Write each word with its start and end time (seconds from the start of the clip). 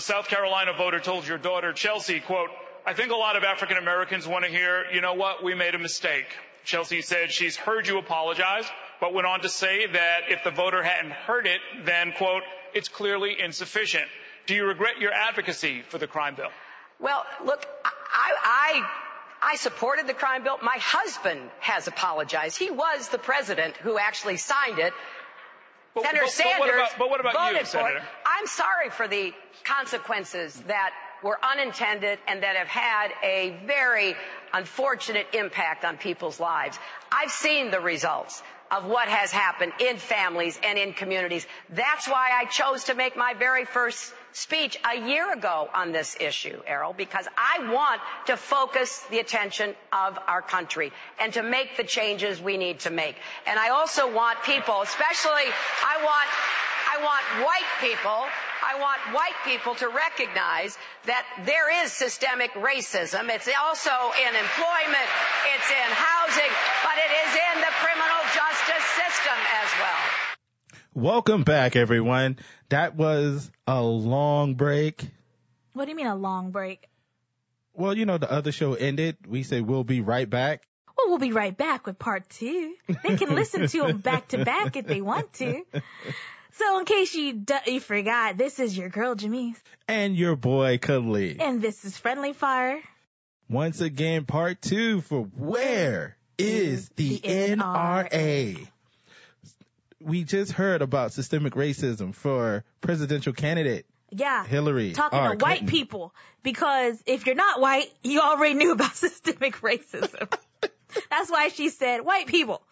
A 0.00 0.02
South 0.02 0.28
Carolina 0.28 0.72
voter 0.72 0.98
told 0.98 1.28
your 1.28 1.36
daughter, 1.36 1.74
Chelsea, 1.74 2.20
quote, 2.20 2.48
I 2.86 2.94
think 2.94 3.12
a 3.12 3.16
lot 3.16 3.36
of 3.36 3.44
African 3.44 3.76
Americans 3.76 4.26
want 4.26 4.46
to 4.46 4.50
hear, 4.50 4.86
you 4.94 5.02
know 5.02 5.12
what, 5.12 5.44
we 5.44 5.54
made 5.54 5.74
a 5.74 5.78
mistake. 5.78 6.24
Chelsea 6.64 7.02
said 7.02 7.30
she's 7.30 7.54
heard 7.54 7.86
you 7.86 7.98
apologize, 7.98 8.64
but 8.98 9.12
went 9.12 9.26
on 9.26 9.42
to 9.42 9.50
say 9.50 9.86
that 9.88 10.20
if 10.30 10.42
the 10.42 10.52
voter 10.52 10.82
hadn't 10.82 11.10
heard 11.10 11.46
it, 11.46 11.60
then, 11.84 12.12
quote, 12.12 12.44
it's 12.72 12.88
clearly 12.88 13.38
insufficient. 13.38 14.06
Do 14.46 14.54
you 14.54 14.64
regret 14.64 14.98
your 15.00 15.12
advocacy 15.12 15.82
for 15.82 15.98
the 15.98 16.06
crime 16.06 16.34
bill? 16.34 16.48
Well, 16.98 17.26
look, 17.44 17.66
I, 17.84 18.32
I, 18.42 19.52
I 19.52 19.56
supported 19.56 20.06
the 20.06 20.14
crime 20.14 20.44
bill. 20.44 20.56
My 20.62 20.78
husband 20.80 21.50
has 21.58 21.88
apologized. 21.88 22.58
He 22.58 22.70
was 22.70 23.10
the 23.10 23.18
president 23.18 23.76
who 23.76 23.98
actually 23.98 24.38
signed 24.38 24.78
it. 24.78 24.94
But, 25.94 26.04
Senator 26.04 26.24
but, 26.24 26.30
Sanders 26.30 26.58
but 26.58 26.60
what 26.60 26.74
about, 26.74 26.98
but 26.98 27.10
what 27.10 27.20
about 27.20 27.34
voted 27.34 27.60
you, 27.60 27.66
for 27.66 27.88
it. 27.88 28.02
I'm 28.24 28.46
sorry 28.46 28.90
for 28.90 29.08
the 29.08 29.32
consequences 29.64 30.54
that 30.66 30.92
were 31.22 31.38
unintended 31.44 32.18
and 32.26 32.42
that 32.42 32.56
have 32.56 32.68
had 32.68 33.08
a 33.22 33.60
very 33.66 34.14
unfortunate 34.52 35.26
impact 35.34 35.84
on 35.84 35.98
people's 35.98 36.40
lives. 36.40 36.78
I've 37.12 37.30
seen 37.30 37.70
the 37.70 37.80
results 37.80 38.42
of 38.70 38.84
what 38.84 39.08
has 39.08 39.30
happened 39.32 39.72
in 39.80 39.96
families 39.96 40.58
and 40.62 40.78
in 40.78 40.92
communities. 40.92 41.46
That's 41.70 42.08
why 42.08 42.30
I 42.32 42.44
chose 42.46 42.84
to 42.84 42.94
make 42.94 43.16
my 43.16 43.34
very 43.34 43.64
first 43.64 44.14
speech 44.32 44.78
a 44.88 45.08
year 45.08 45.32
ago 45.32 45.68
on 45.74 45.92
this 45.92 46.16
issue, 46.20 46.60
Errol, 46.66 46.92
because 46.92 47.26
I 47.36 47.72
want 47.72 48.00
to 48.26 48.36
focus 48.36 49.04
the 49.10 49.18
attention 49.18 49.74
of 49.92 50.18
our 50.28 50.42
country 50.42 50.92
and 51.20 51.32
to 51.34 51.42
make 51.42 51.76
the 51.76 51.84
changes 51.84 52.40
we 52.40 52.56
need 52.56 52.80
to 52.80 52.90
make. 52.90 53.16
And 53.46 53.58
I 53.58 53.70
also 53.70 54.12
want 54.12 54.42
people, 54.44 54.82
especially 54.82 55.32
I 55.32 56.04
want 56.04 56.28
I 57.00 57.02
want 57.02 57.46
white 57.46 57.72
people, 57.80 58.26
I 58.62 58.78
want 58.78 59.00
white 59.14 59.36
people 59.46 59.74
to 59.76 59.88
recognize 59.88 60.76
that 61.06 61.24
there 61.46 61.82
is 61.82 61.92
systemic 61.92 62.52
racism. 62.52 63.30
It's 63.30 63.48
also 63.48 63.90
in 63.90 64.36
employment, 64.36 65.08
it's 65.56 65.70
in 65.70 65.90
housing, 65.96 66.52
but 66.84 66.96
it 66.98 67.10
is 67.24 67.32
in 67.32 67.60
the 67.62 67.72
criminal 67.80 68.20
justice 68.34 68.84
system 69.00 69.38
as 69.62 69.70
well. 69.80 70.02
Welcome 70.92 71.42
back, 71.42 71.74
everyone. 71.74 72.38
That 72.68 72.96
was 72.96 73.50
a 73.66 73.80
long 73.82 74.56
break. 74.56 75.02
What 75.72 75.86
do 75.86 75.92
you 75.92 75.96
mean 75.96 76.06
a 76.06 76.16
long 76.16 76.50
break? 76.50 76.86
Well, 77.72 77.96
you 77.96 78.04
know, 78.04 78.18
the 78.18 78.30
other 78.30 78.52
show 78.52 78.74
ended. 78.74 79.16
We 79.26 79.42
say 79.42 79.62
we'll 79.62 79.84
be 79.84 80.02
right 80.02 80.28
back. 80.28 80.64
Well, 80.98 81.08
we'll 81.08 81.18
be 81.18 81.32
right 81.32 81.56
back 81.56 81.86
with 81.86 81.98
part 81.98 82.28
two. 82.28 82.74
They 82.88 83.16
can 83.16 83.34
listen 83.34 83.68
to 83.68 83.86
them 83.86 83.98
back 83.98 84.28
to 84.28 84.44
back 84.44 84.76
if 84.76 84.86
they 84.86 85.00
want 85.00 85.32
to. 85.34 85.64
So 86.60 86.78
in 86.78 86.84
case 86.84 87.14
you, 87.14 87.32
d- 87.32 87.54
you 87.66 87.80
forgot, 87.80 88.36
this 88.36 88.58
is 88.60 88.76
your 88.76 88.90
girl 88.90 89.14
Jamise. 89.14 89.56
And 89.88 90.14
your 90.14 90.36
boy, 90.36 90.76
Khalid. 90.78 91.40
And 91.40 91.62
this 91.62 91.84
is 91.86 91.96
Friendly 91.96 92.34
Fire. 92.34 92.78
Once 93.48 93.80
again, 93.80 94.26
part 94.26 94.60
two 94.60 95.00
for 95.00 95.22
Where 95.22 96.16
is 96.36 96.90
the, 96.96 97.16
The 97.16 97.20
NRA? 97.56 98.10
NRA? 98.12 98.68
We 100.02 100.24
just 100.24 100.52
heard 100.52 100.82
about 100.82 101.12
systemic 101.12 101.54
racism 101.54 102.14
for 102.14 102.62
presidential 102.80 103.32
candidate 103.32 103.86
Yeah. 104.10 104.44
Hillary. 104.44 104.92
Talking 104.92 105.18
R. 105.18 105.36
to 105.36 105.44
white 105.44 105.58
Clinton. 105.60 105.66
people. 105.68 106.14
Because 106.42 107.02
if 107.06 107.26
you're 107.26 107.34
not 107.36 107.60
white, 107.60 107.86
you 108.02 108.20
already 108.20 108.54
knew 108.54 108.72
about 108.72 108.94
systemic 108.96 109.56
racism. 109.62 110.30
That's 111.10 111.30
why 111.30 111.48
she 111.48 111.70
said 111.70 112.00
white 112.02 112.26
people. 112.26 112.62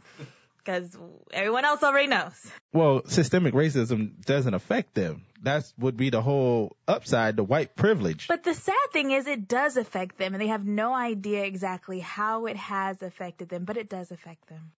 Because 0.69 0.95
everyone 1.33 1.65
else 1.65 1.83
already 1.83 2.09
knows. 2.09 2.35
Well, 2.75 3.01
systemic 3.07 3.55
racism 3.55 4.23
doesn't 4.27 4.53
affect 4.53 4.93
them. 4.93 5.25
That's 5.43 5.73
would 5.79 5.97
be 5.97 6.11
the 6.11 6.21
whole 6.21 6.77
upside, 6.87 7.37
the 7.37 7.43
white 7.43 7.75
privilege. 7.75 8.29
But 8.29 8.45
the 8.45 8.53
sad 8.53 8.75
thing 8.93 9.11
is 9.11 9.27
it 9.27 9.49
does 9.49 9.79
affect 9.79 10.19
them 10.19 10.35
and 10.35 10.43
they 10.43 10.49
have 10.49 10.67
no 10.67 10.93
idea 10.93 11.45
exactly 11.45 12.01
how 12.01 12.45
it 12.45 12.57
has 12.57 13.01
affected 13.01 13.49
them, 13.49 13.65
but 13.65 13.79
it 13.79 13.89
does 13.89 14.11
affect 14.11 14.47
them. 14.49 14.73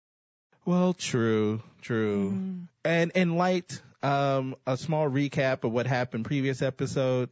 Well, 0.64 0.94
true, 0.94 1.60
true. 1.82 2.30
Mm-hmm. 2.30 2.60
And 2.84 3.10
in 3.16 3.36
light, 3.36 3.82
um, 4.00 4.54
a 4.68 4.76
small 4.76 5.10
recap 5.10 5.64
of 5.64 5.72
what 5.72 5.88
happened 5.88 6.24
previous 6.24 6.62
episode, 6.62 7.30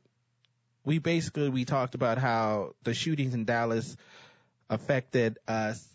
we 0.85 0.99
basically, 0.99 1.49
we 1.49 1.65
talked 1.65 1.95
about 1.95 2.19
how 2.19 2.75
the 2.83 2.93
shootings 2.93 3.35
in 3.35 3.45
Dallas 3.45 3.97
affected 4.69 5.39
us, 5.47 5.88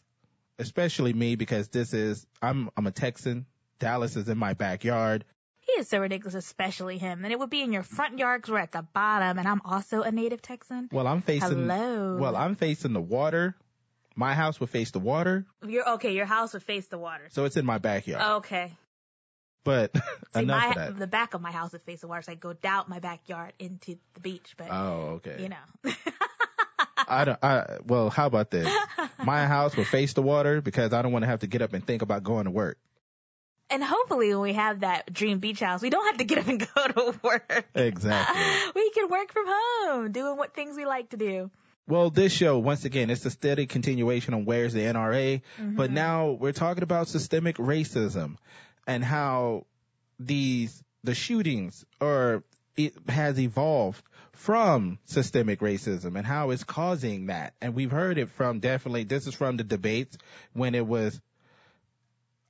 especially 0.63 1.13
me 1.13 1.35
because 1.35 1.67
this 1.69 1.93
is, 1.93 2.25
I'm, 2.41 2.69
I'm 2.75 2.87
a 2.87 2.91
Texan. 2.91 3.45
Dallas 3.79 4.15
is 4.15 4.27
in 4.29 4.37
my 4.37 4.53
backyard. 4.53 5.25
He 5.59 5.73
is 5.79 5.87
so 5.87 5.99
ridiculous, 5.99 6.35
especially 6.35 6.97
him. 6.97 7.23
And 7.23 7.31
it 7.31 7.39
would 7.39 7.49
be 7.49 7.61
in 7.61 7.71
your 7.71 7.83
front 7.83 8.17
yard 8.19 8.41
'cause 8.43 8.51
we're 8.51 8.59
at 8.59 8.71
the 8.73 8.81
bottom 8.93 9.37
and 9.39 9.47
I'm 9.47 9.61
also 9.63 10.01
a 10.01 10.11
native 10.11 10.41
Texan. 10.41 10.89
Well, 10.91 11.07
I'm 11.07 11.21
facing, 11.21 11.67
Hello. 11.69 12.17
well, 12.17 12.35
I'm 12.35 12.55
facing 12.55 12.93
the 12.93 13.01
water. 13.01 13.55
My 14.15 14.33
house 14.35 14.59
would 14.59 14.69
face 14.69 14.91
the 14.91 14.99
water, 14.99 15.45
You're 15.65 15.89
okay, 15.93 16.13
your 16.13 16.25
house 16.27 16.53
would 16.53 16.63
face 16.63 16.85
the 16.87 16.97
water. 16.99 17.27
so 17.31 17.45
it's 17.45 17.57
in 17.57 17.65
my 17.65 17.77
backyard. 17.79 18.43
Okay. 18.43 18.71
But 19.63 19.95
See, 20.35 20.41
enough 20.41 20.61
my, 20.61 20.67
of 20.69 20.75
that. 20.75 20.99
the 20.99 21.07
back 21.07 21.33
of 21.33 21.41
my 21.41 21.51
house 21.51 21.71
would 21.71 21.81
face 21.83 22.01
the 22.01 22.07
water, 22.07 22.21
so 22.21 22.33
I 22.33 22.35
go 22.35 22.51
down 22.53 22.85
my 22.89 22.99
backyard 22.99 23.53
into 23.59 23.97
the 24.13 24.19
beach, 24.19 24.53
but 24.57 24.67
Oh, 24.69 25.19
okay. 25.23 25.37
you 25.41 25.49
know. 25.49 25.65
I 27.13 27.25
don't, 27.25 27.39
I, 27.43 27.77
well, 27.85 28.09
how 28.09 28.27
about 28.27 28.51
this? 28.51 28.67
My 29.23 29.45
house 29.45 29.75
will 29.75 29.85
face 29.85 30.13
the 30.13 30.21
water 30.21 30.61
because 30.61 30.93
I 30.93 31.01
don't 31.01 31.11
want 31.11 31.23
to 31.23 31.27
have 31.27 31.39
to 31.39 31.47
get 31.47 31.61
up 31.61 31.73
and 31.73 31.85
think 31.85 32.01
about 32.01 32.23
going 32.23 32.45
to 32.45 32.51
work. 32.51 32.77
and 33.69 33.83
hopefully 33.83 34.29
when 34.29 34.41
we 34.41 34.53
have 34.53 34.81
that 34.81 35.11
dream 35.11 35.39
beach 35.39 35.59
house, 35.59 35.81
we 35.81 35.89
don't 35.89 36.05
have 36.05 36.17
to 36.17 36.23
get 36.23 36.37
up 36.39 36.47
and 36.47 36.59
go 36.75 36.87
to 36.87 37.19
work. 37.23 37.65
Exactly. 37.73 38.41
we 38.75 38.89
can 38.91 39.09
work 39.09 39.31
from 39.31 39.45
home, 39.47 40.11
doing 40.11 40.37
what 40.37 40.53
things 40.53 40.75
we 40.75 40.85
like 40.85 41.09
to 41.09 41.17
do. 41.17 41.49
Well, 41.87 42.09
this 42.09 42.31
show, 42.31 42.59
once 42.59 42.85
again, 42.85 43.09
it's 43.09 43.25
a 43.25 43.29
steady 43.29 43.65
continuation 43.65 44.33
on 44.33 44.45
Where's 44.45 44.73
the 44.73 44.81
NRA, 44.81 45.41
but 45.57 45.85
mm-hmm. 45.87 45.93
now 45.93 46.31
we're 46.31 46.53
talking 46.53 46.83
about 46.83 47.09
systemic 47.09 47.57
racism 47.57 48.37
and 48.87 49.03
how 49.03 49.65
these, 50.17 50.81
the 51.03 51.13
shootings 51.13 51.83
or 51.99 52.43
it 52.75 52.93
has 53.07 53.39
evolved 53.39 54.01
from 54.33 54.99
systemic 55.05 55.59
racism 55.59 56.17
and 56.17 56.25
how 56.25 56.49
it's 56.49 56.63
causing 56.63 57.27
that. 57.27 57.53
And 57.61 57.75
we've 57.75 57.91
heard 57.91 58.17
it 58.17 58.29
from 58.31 58.59
definitely, 58.59 59.03
this 59.03 59.27
is 59.27 59.33
from 59.33 59.57
the 59.57 59.63
debates 59.63 60.17
when 60.53 60.75
it 60.75 60.85
was, 60.85 61.19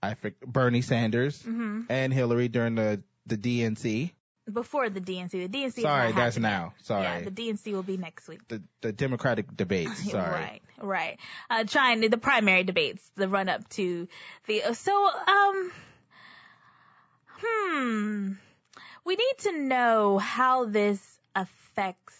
I 0.02 0.14
think, 0.14 0.40
Bernie 0.42 0.82
Sanders 0.82 1.44
and 1.46 2.14
Hillary 2.14 2.48
during 2.48 2.76
the, 2.76 3.04
the 3.26 3.38
DNC. 3.38 4.12
Before 4.52 4.90
the 4.90 5.00
DNC, 5.00 5.32
the 5.32 5.48
DNC. 5.48 5.82
Sorry, 5.82 6.12
that's 6.12 6.36
happening. 6.36 6.42
now. 6.42 6.74
Sorry. 6.84 7.04
Yeah, 7.04 7.22
the 7.22 7.32
DNC 7.32 7.72
will 7.72 7.84
be 7.84 7.96
next 7.96 8.28
week. 8.28 8.46
the, 8.50 8.62
the 8.82 8.92
Democratic 8.92 9.56
debates. 9.56 10.10
Sorry. 10.12 10.32
Right, 10.32 10.62
right. 10.82 11.20
Uh, 11.50 11.64
trying 11.64 12.02
the 12.02 12.18
primary 12.18 12.64
debates, 12.64 13.10
the 13.16 13.30
run 13.30 13.48
up 13.48 13.68
to 13.70 14.08
the, 14.48 14.74
so, 14.74 15.10
um, 15.28 15.72
hmm, 17.40 18.32
we 19.06 19.16
need 19.16 19.38
to 19.40 19.60
know 19.60 20.18
how 20.18 20.66
this 20.66 21.02
affects 21.36 22.18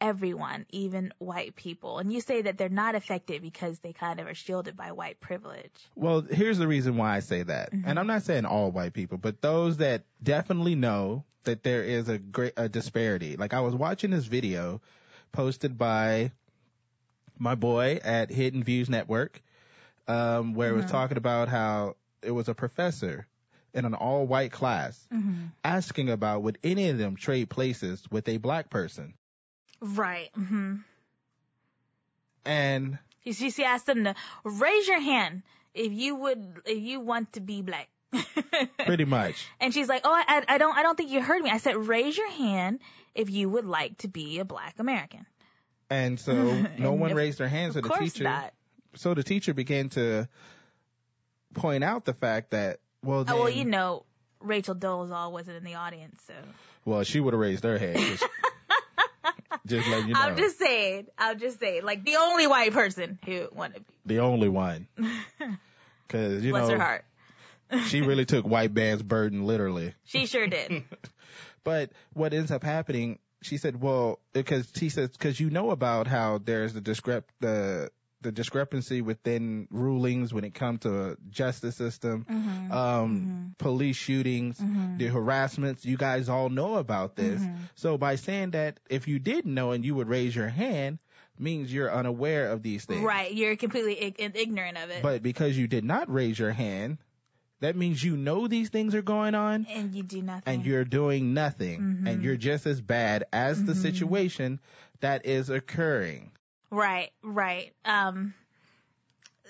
everyone, 0.00 0.66
even 0.70 1.12
white 1.18 1.54
people. 1.56 1.98
And 1.98 2.12
you 2.12 2.20
say 2.20 2.42
that 2.42 2.56
they're 2.56 2.68
not 2.68 2.94
affected 2.94 3.42
because 3.42 3.78
they 3.80 3.92
kind 3.92 4.18
of 4.18 4.26
are 4.26 4.34
shielded 4.34 4.76
by 4.76 4.92
white 4.92 5.20
privilege. 5.20 5.70
Well, 5.94 6.22
here's 6.22 6.58
the 6.58 6.66
reason 6.66 6.96
why 6.96 7.16
I 7.16 7.20
say 7.20 7.42
that. 7.42 7.72
And 7.72 7.98
I'm 7.98 8.06
not 8.06 8.22
saying 8.22 8.46
all 8.46 8.70
white 8.70 8.94
people, 8.94 9.18
but 9.18 9.42
those 9.42 9.78
that 9.78 10.04
definitely 10.22 10.74
know 10.74 11.24
that 11.44 11.62
there 11.62 11.82
is 11.82 12.08
a 12.08 12.18
great 12.18 12.52
a 12.56 12.68
disparity. 12.68 13.36
Like 13.36 13.54
I 13.54 13.60
was 13.60 13.74
watching 13.74 14.10
this 14.10 14.24
video 14.24 14.80
posted 15.32 15.78
by 15.78 16.32
my 17.38 17.54
boy 17.54 18.00
at 18.04 18.30
Hidden 18.30 18.64
Views 18.64 18.90
Network, 18.90 19.42
um, 20.08 20.54
where 20.54 20.70
it 20.70 20.76
was 20.76 20.90
talking 20.90 21.16
about 21.16 21.48
how 21.48 21.96
it 22.22 22.30
was 22.30 22.48
a 22.48 22.54
professor 22.54 23.26
in 23.74 23.84
an 23.84 23.94
all 23.94 24.26
white 24.26 24.52
class 24.52 25.06
asking 25.64 26.08
about 26.10 26.42
would 26.42 26.58
any 26.64 26.88
of 26.88 26.98
them 26.98 27.16
trade 27.16 27.48
places 27.50 28.02
with 28.10 28.28
a 28.28 28.36
black 28.38 28.70
person. 28.70 29.14
Right. 29.80 30.30
hmm 30.34 30.76
And 32.44 32.98
You 33.22 33.32
see, 33.32 33.50
she 33.50 33.64
asked 33.64 33.86
them 33.86 34.04
to 34.04 34.14
raise 34.44 34.88
your 34.88 35.00
hand 35.00 35.42
if 35.74 35.92
you 35.92 36.16
would, 36.16 36.62
if 36.66 36.78
you 36.78 37.00
want 37.00 37.32
to 37.34 37.40
be 37.40 37.62
black. 37.62 37.88
pretty 38.86 39.04
much. 39.04 39.46
And 39.60 39.72
she's 39.72 39.88
like, 39.88 40.00
"Oh, 40.04 40.12
I, 40.12 40.42
I 40.48 40.58
don't, 40.58 40.76
I 40.76 40.82
don't 40.82 40.96
think 40.96 41.10
you 41.10 41.22
heard 41.22 41.42
me. 41.42 41.50
I 41.50 41.58
said 41.58 41.76
raise 41.76 42.16
your 42.18 42.28
hand 42.30 42.80
if 43.14 43.30
you 43.30 43.48
would 43.48 43.64
like 43.64 43.98
to 43.98 44.08
be 44.08 44.40
a 44.40 44.44
Black 44.44 44.80
American." 44.80 45.26
And 45.88 46.18
so 46.18 46.32
no 46.78 46.92
And 46.92 47.00
one 47.00 47.10
if- 47.12 47.16
raised 47.16 47.38
their 47.38 47.46
hands, 47.48 47.74
so 47.74 47.82
the 47.82 47.88
teacher 47.88 48.24
not. 48.24 48.52
so 48.96 49.14
the 49.14 49.22
teacher 49.22 49.54
began 49.54 49.90
to 49.90 50.28
point 51.54 51.84
out 51.84 52.04
the 52.04 52.12
fact 52.14 52.50
that 52.50 52.80
Oh, 53.02 53.08
well, 53.08 53.24
then, 53.24 53.34
Oh, 53.34 53.38
well, 53.40 53.50
you 53.50 53.64
know, 53.64 54.04
Rachel 54.40 54.74
Dolezal 54.74 55.32
wasn't 55.32 55.56
in 55.56 55.64
the 55.64 55.74
audience, 55.74 56.22
so 56.26 56.34
well, 56.84 57.02
she 57.04 57.20
would 57.20 57.34
have 57.34 57.40
raised 57.40 57.64
her 57.64 57.78
hand. 57.78 57.98
Just, 57.98 58.24
just 59.66 59.88
letting 59.88 60.08
you 60.08 60.14
know, 60.14 60.20
I'm 60.20 60.36
just 60.36 60.58
saying, 60.58 61.06
I'm 61.18 61.38
just 61.38 61.60
saying, 61.60 61.84
like 61.84 62.04
the 62.04 62.16
only 62.16 62.46
white 62.46 62.72
person 62.72 63.18
who 63.24 63.48
wanted 63.52 63.74
to 63.76 63.80
be. 63.80 64.14
the 64.14 64.20
only 64.20 64.48
one. 64.48 64.88
Because 66.06 66.44
you 66.44 66.50
Bless 66.50 66.66
know, 66.66 66.74
her 66.74 66.80
heart. 66.80 67.04
She 67.86 68.00
really 68.00 68.24
took 68.24 68.44
white 68.44 68.74
man's 68.74 69.00
burden 69.00 69.46
literally. 69.46 69.94
She 70.04 70.26
sure 70.26 70.48
did. 70.48 70.82
But 71.62 71.90
what 72.14 72.32
ends 72.32 72.50
up 72.50 72.64
happening, 72.64 73.18
she 73.42 73.58
said, 73.58 73.80
well, 73.80 74.18
because 74.32 74.72
she 74.74 74.88
says, 74.88 75.10
because 75.10 75.38
you 75.38 75.50
know 75.50 75.70
about 75.70 76.06
how 76.06 76.38
there's 76.38 76.72
the 76.72 76.80
discrep 76.80 77.24
the 77.40 77.90
the 78.22 78.32
discrepancy 78.32 79.00
within 79.02 79.66
rulings 79.70 80.32
when 80.34 80.44
it 80.44 80.54
comes 80.54 80.80
to 80.80 81.16
justice 81.30 81.76
system, 81.76 82.26
Mm-hmm. 82.30 82.72
um, 82.72 83.54
police 83.58 83.96
shootings, 83.96 84.58
the 84.98 85.06
harassments. 85.06 85.84
You 85.84 85.96
guys 85.96 86.28
all 86.28 86.48
know 86.50 86.74
about 86.76 87.16
this. 87.16 87.40
Mm-hmm. 87.40 87.62
So 87.76 87.96
by 87.98 88.16
saying 88.16 88.50
that, 88.52 88.78
if 88.90 89.08
you 89.08 89.18
didn't 89.18 89.54
know 89.54 89.72
and 89.72 89.84
you 89.84 89.94
would 89.94 90.08
raise 90.08 90.34
your 90.36 90.48
hand, 90.48 90.98
means 91.38 91.72
you're 91.72 91.90
unaware 91.90 92.50
of 92.50 92.62
these 92.62 92.84
things. 92.84 93.02
Right. 93.02 93.32
You're 93.32 93.56
completely 93.56 93.94
ig- 94.00 94.32
ignorant 94.34 94.76
of 94.76 94.90
it. 94.90 95.02
But 95.02 95.22
because 95.22 95.56
you 95.56 95.66
did 95.66 95.84
not 95.84 96.12
raise 96.12 96.38
your 96.38 96.52
hand, 96.52 96.98
that 97.60 97.76
means 97.76 98.02
you 98.04 98.16
know 98.16 98.46
these 98.48 98.68
things 98.68 98.94
are 98.94 99.02
going 99.02 99.34
on 99.34 99.66
and 99.70 99.94
you 99.94 100.02
do 100.02 100.20
nothing. 100.22 100.42
and 100.54 100.64
you're 100.66 100.84
doing 100.84 101.32
nothing 101.34 101.80
Mm-hmm. 101.80 102.06
and 102.06 102.22
you're 102.22 102.36
just 102.36 102.66
as 102.66 102.80
bad 102.80 103.24
as 103.32 103.62
the 103.64 103.74
situation 103.74 104.60
that 105.00 105.24
is 105.26 105.48
occurring. 105.50 106.32
Right, 106.70 107.10
right. 107.22 107.72
Um, 107.84 108.34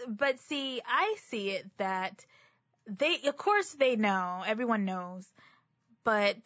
but 0.09 0.41
see, 0.41 0.81
I 0.87 1.17
see 1.29 1.51
it 1.51 1.67
that 1.77 2.25
they, 2.87 3.19
of 3.27 3.37
course 3.37 3.71
they 3.73 3.97
know, 3.97 4.43
everyone 4.47 4.87
knows, 4.87 5.27
but 6.03 6.37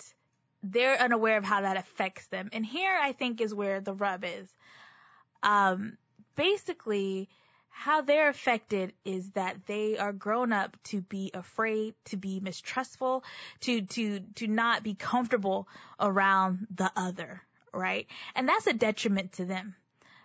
they're 0.63 1.01
unaware 1.01 1.39
of 1.39 1.45
how 1.45 1.61
that 1.61 1.77
affects 1.77 2.27
them. 2.27 2.51
And 2.53 2.67
here 2.67 2.97
I 3.01 3.13
think 3.13 3.41
is 3.41 3.55
where 3.55 3.81
the 3.81 3.95
rub 3.95 4.25
is. 4.25 4.49
Um, 5.43 5.97
basically, 6.35 7.29
how 7.69 8.01
they're 8.01 8.29
affected 8.29 8.93
is 9.05 9.31
that 9.33 9.67
they 9.67 9.99
are 9.99 10.13
grown 10.13 10.53
up 10.53 10.77
to 10.85 11.01
be 11.01 11.31
afraid, 11.35 11.95
to 12.07 12.17
be 12.17 12.41
mistrustful, 12.41 13.25
to, 13.61 13.83
to, 13.83 14.21
to 14.37 14.47
not 14.49 14.83
be 14.83 14.95
comfortable 14.95 15.69
around 16.01 16.67
the 16.75 16.91
other, 16.97 17.43
right? 17.73 18.07
And 18.35 18.49
that's 18.49 18.67
a 18.67 18.73
detriment 18.73 19.33
to 19.35 19.45
them 19.45 19.77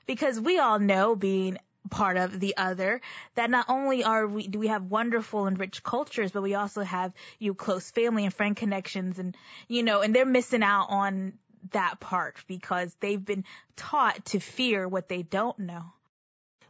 because 0.10 0.42
we 0.42 0.58
all 0.58 0.80
know 0.80 1.16
being 1.16 1.60
part 1.92 2.18
of 2.18 2.40
the 2.40 2.58
other 2.58 3.00
that 3.36 3.50
not 3.52 3.66
only 3.70 4.04
are 4.04 4.26
we 4.26 4.48
do 4.48 4.58
we 4.58 4.68
have 4.68 4.84
wonderful 4.86 5.46
and 5.46 5.60
rich 5.60 5.84
cultures 5.84 6.32
but 6.32 6.42
we 6.42 6.56
also 6.56 6.82
have 6.82 7.14
you 7.38 7.52
know, 7.52 7.54
close 7.54 7.92
family 7.92 8.26
and 8.26 8.34
friend 8.34 8.56
connections 8.56 9.20
and 9.20 9.38
you 9.68 9.84
know 9.84 10.02
and 10.02 10.16
they're 10.16 10.26
missing 10.26 10.64
out 10.64 10.88
on 10.90 11.34
that 11.72 12.00
part 12.00 12.38
because 12.48 12.96
they've 13.02 13.24
been 13.24 13.44
taught 13.76 14.26
to 14.26 14.40
fear 14.40 14.88
what 14.88 15.10
they 15.10 15.22
don't 15.22 15.60
know. 15.60 15.84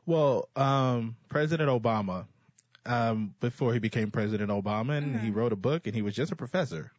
Well, 0.05 0.49
um, 0.55 1.15
President 1.29 1.69
Obama, 1.69 2.25
um, 2.85 3.35
before 3.39 3.73
he 3.73 3.79
became 3.79 4.09
President 4.09 4.49
Obama, 4.49 4.97
and 4.97 5.19
he 5.19 5.29
wrote 5.29 5.53
a 5.53 5.55
book, 5.55 5.85
and 5.85 5.95
he 5.95 6.01
was 6.01 6.15
just 6.15 6.31
a 6.31 6.35
professor. 6.35 6.91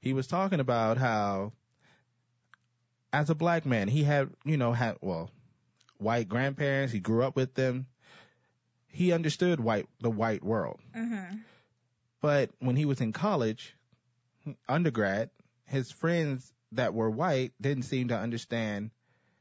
He 0.00 0.14
was 0.14 0.26
talking 0.26 0.58
about 0.58 0.96
how, 0.96 1.52
as 3.12 3.28
a 3.28 3.34
black 3.34 3.66
man, 3.66 3.88
he 3.88 4.02
had, 4.02 4.30
you 4.46 4.56
know, 4.56 4.72
had 4.72 4.96
well, 5.02 5.30
white 5.98 6.28
grandparents. 6.28 6.92
He 6.92 7.00
grew 7.00 7.22
up 7.22 7.36
with 7.36 7.54
them. 7.54 7.86
He 8.88 9.12
understood 9.12 9.60
white 9.60 9.86
the 10.00 10.10
white 10.10 10.42
world. 10.42 10.80
Mm-hmm. 10.96 11.36
But 12.20 12.50
when 12.58 12.76
he 12.76 12.84
was 12.84 13.00
in 13.00 13.12
college, 13.12 13.76
undergrad, 14.68 15.30
his 15.66 15.90
friends 15.90 16.52
that 16.72 16.94
were 16.94 17.10
white 17.10 17.52
didn't 17.60 17.84
seem 17.84 18.08
to 18.08 18.16
understand 18.16 18.90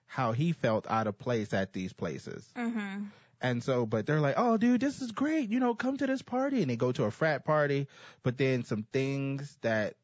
how 0.05 0.31
he 0.31 0.51
felt 0.51 0.85
out 0.89 1.07
of 1.07 1.17
place 1.17 1.53
at 1.53 1.73
these 1.73 1.93
places. 1.93 2.47
Mm-hmm. 2.55 3.05
And 3.41 3.63
so, 3.63 3.85
but 3.85 4.05
they're 4.05 4.19
like, 4.19 4.35
oh, 4.37 4.57
dude, 4.57 4.81
this 4.81 5.01
is 5.01 5.11
great. 5.11 5.49
You 5.49 5.59
know, 5.59 5.75
come 5.75 5.97
to 5.97 6.07
this 6.07 6.21
party. 6.21 6.61
And 6.61 6.69
they 6.71 6.75
go 6.75 6.91
to 6.91 7.03
a 7.03 7.11
frat 7.11 7.45
party, 7.45 7.87
but 8.23 8.37
then 8.37 8.63
some 8.63 8.83
things 8.91 9.57
that 9.61 9.95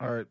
are, 0.00 0.26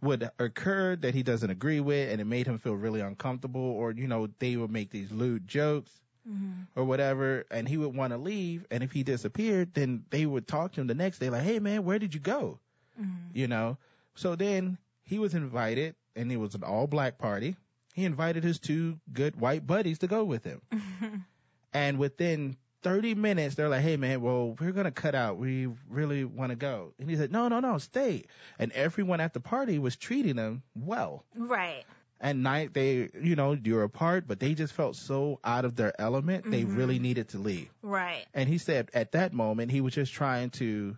would 0.00 0.30
occur 0.38 0.96
that 0.96 1.14
he 1.14 1.22
doesn't 1.22 1.50
agree 1.50 1.80
with 1.80 2.10
and 2.10 2.20
it 2.20 2.26
made 2.26 2.46
him 2.46 2.58
feel 2.58 2.74
really 2.74 3.00
uncomfortable 3.00 3.60
or, 3.60 3.92
you 3.92 4.06
know, 4.06 4.28
they 4.38 4.56
would 4.56 4.70
make 4.70 4.90
these 4.90 5.10
lewd 5.10 5.46
jokes 5.48 5.90
mm-hmm. 6.28 6.62
or 6.76 6.84
whatever 6.84 7.44
and 7.50 7.68
he 7.68 7.76
would 7.76 7.94
want 7.94 8.12
to 8.12 8.18
leave. 8.18 8.64
And 8.70 8.82
if 8.82 8.92
he 8.92 9.02
disappeared, 9.02 9.74
then 9.74 10.04
they 10.10 10.26
would 10.26 10.46
talk 10.46 10.72
to 10.72 10.80
him 10.80 10.86
the 10.86 10.94
next 10.94 11.18
day 11.18 11.30
like, 11.30 11.42
hey 11.42 11.58
man, 11.58 11.84
where 11.84 11.98
did 11.98 12.14
you 12.14 12.20
go? 12.20 12.58
Mm-hmm. 13.00 13.36
You 13.36 13.48
know? 13.48 13.76
So 14.14 14.36
then 14.36 14.78
he 15.02 15.18
was 15.18 15.34
invited 15.34 15.94
and 16.14 16.30
it 16.30 16.36
was 16.36 16.54
an 16.54 16.62
all 16.62 16.86
black 16.86 17.18
party. 17.18 17.56
He 17.94 18.04
invited 18.04 18.44
his 18.44 18.60
two 18.60 19.00
good 19.12 19.40
white 19.40 19.66
buddies 19.66 19.98
to 20.00 20.06
go 20.06 20.24
with 20.24 20.44
him. 20.44 20.60
And 21.72 21.98
within 21.98 22.56
30 22.82 23.14
minutes, 23.14 23.54
they're 23.54 23.68
like, 23.68 23.82
hey 23.82 23.96
man, 23.96 24.20
well, 24.20 24.56
we're 24.60 24.72
going 24.72 24.84
to 24.84 24.90
cut 24.90 25.14
out. 25.14 25.36
We 25.36 25.68
really 25.88 26.24
want 26.24 26.50
to 26.50 26.56
go. 26.56 26.92
And 26.98 27.10
he 27.10 27.16
said, 27.16 27.32
no, 27.32 27.48
no, 27.48 27.60
no, 27.60 27.78
stay. 27.78 28.24
And 28.58 28.72
everyone 28.72 29.20
at 29.20 29.34
the 29.34 29.40
party 29.40 29.78
was 29.78 29.96
treating 29.96 30.36
him 30.36 30.62
well. 30.74 31.24
right 31.34 31.84
And 32.20 32.42
night 32.42 32.74
they, 32.74 33.10
you 33.20 33.36
know, 33.36 33.56
you're 33.62 33.82
apart, 33.82 34.24
but 34.26 34.40
they 34.40 34.54
just 34.54 34.72
felt 34.72 34.96
so 34.96 35.40
out 35.44 35.64
of 35.64 35.76
their 35.76 35.92
element. 36.00 36.50
They 36.50 36.62
mm-hmm. 36.62 36.76
really 36.76 36.98
needed 36.98 37.28
to 37.30 37.38
leave. 37.38 37.68
right 37.82 38.26
And 38.34 38.48
he 38.48 38.58
said 38.58 38.90
at 38.94 39.12
that 39.12 39.32
moment, 39.32 39.70
he 39.70 39.80
was 39.80 39.94
just 39.94 40.12
trying 40.12 40.50
to 40.50 40.96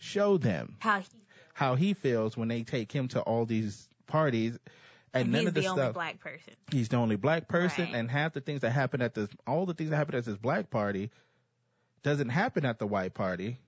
show 0.00 0.36
them 0.36 0.76
how 0.80 1.00
he, 1.00 1.08
how 1.54 1.74
he 1.76 1.94
feels 1.94 2.36
when 2.36 2.48
they 2.48 2.62
take 2.62 2.92
him 2.92 3.08
to 3.08 3.20
all 3.20 3.46
these 3.46 3.88
parties. 4.06 4.58
And, 5.14 5.22
and 5.24 5.32
none 5.32 5.40
he's 5.42 5.48
of 5.48 5.54
the 5.54 5.60
the 5.62 5.66
only 5.68 5.92
black 5.92 6.20
person. 6.20 6.54
he's 6.70 6.88
the 6.88 6.96
only 6.96 7.16
black 7.16 7.48
person 7.48 7.84
Right. 7.86 7.94
and 7.94 8.10
half 8.10 8.32
the 8.32 8.40
things 8.40 8.60
that 8.62 8.70
happen 8.70 9.00
at 9.00 9.14
this 9.14 9.28
all 9.46 9.64
the 9.64 9.74
things 9.74 9.90
that 9.90 9.96
happen 9.96 10.14
at 10.16 10.24
this 10.24 10.36
black 10.36 10.70
party 10.70 11.10
doesn't 12.02 12.28
happen 12.30 12.64
at 12.64 12.78
the 12.78 12.86
white 12.86 13.14
party. 13.14 13.58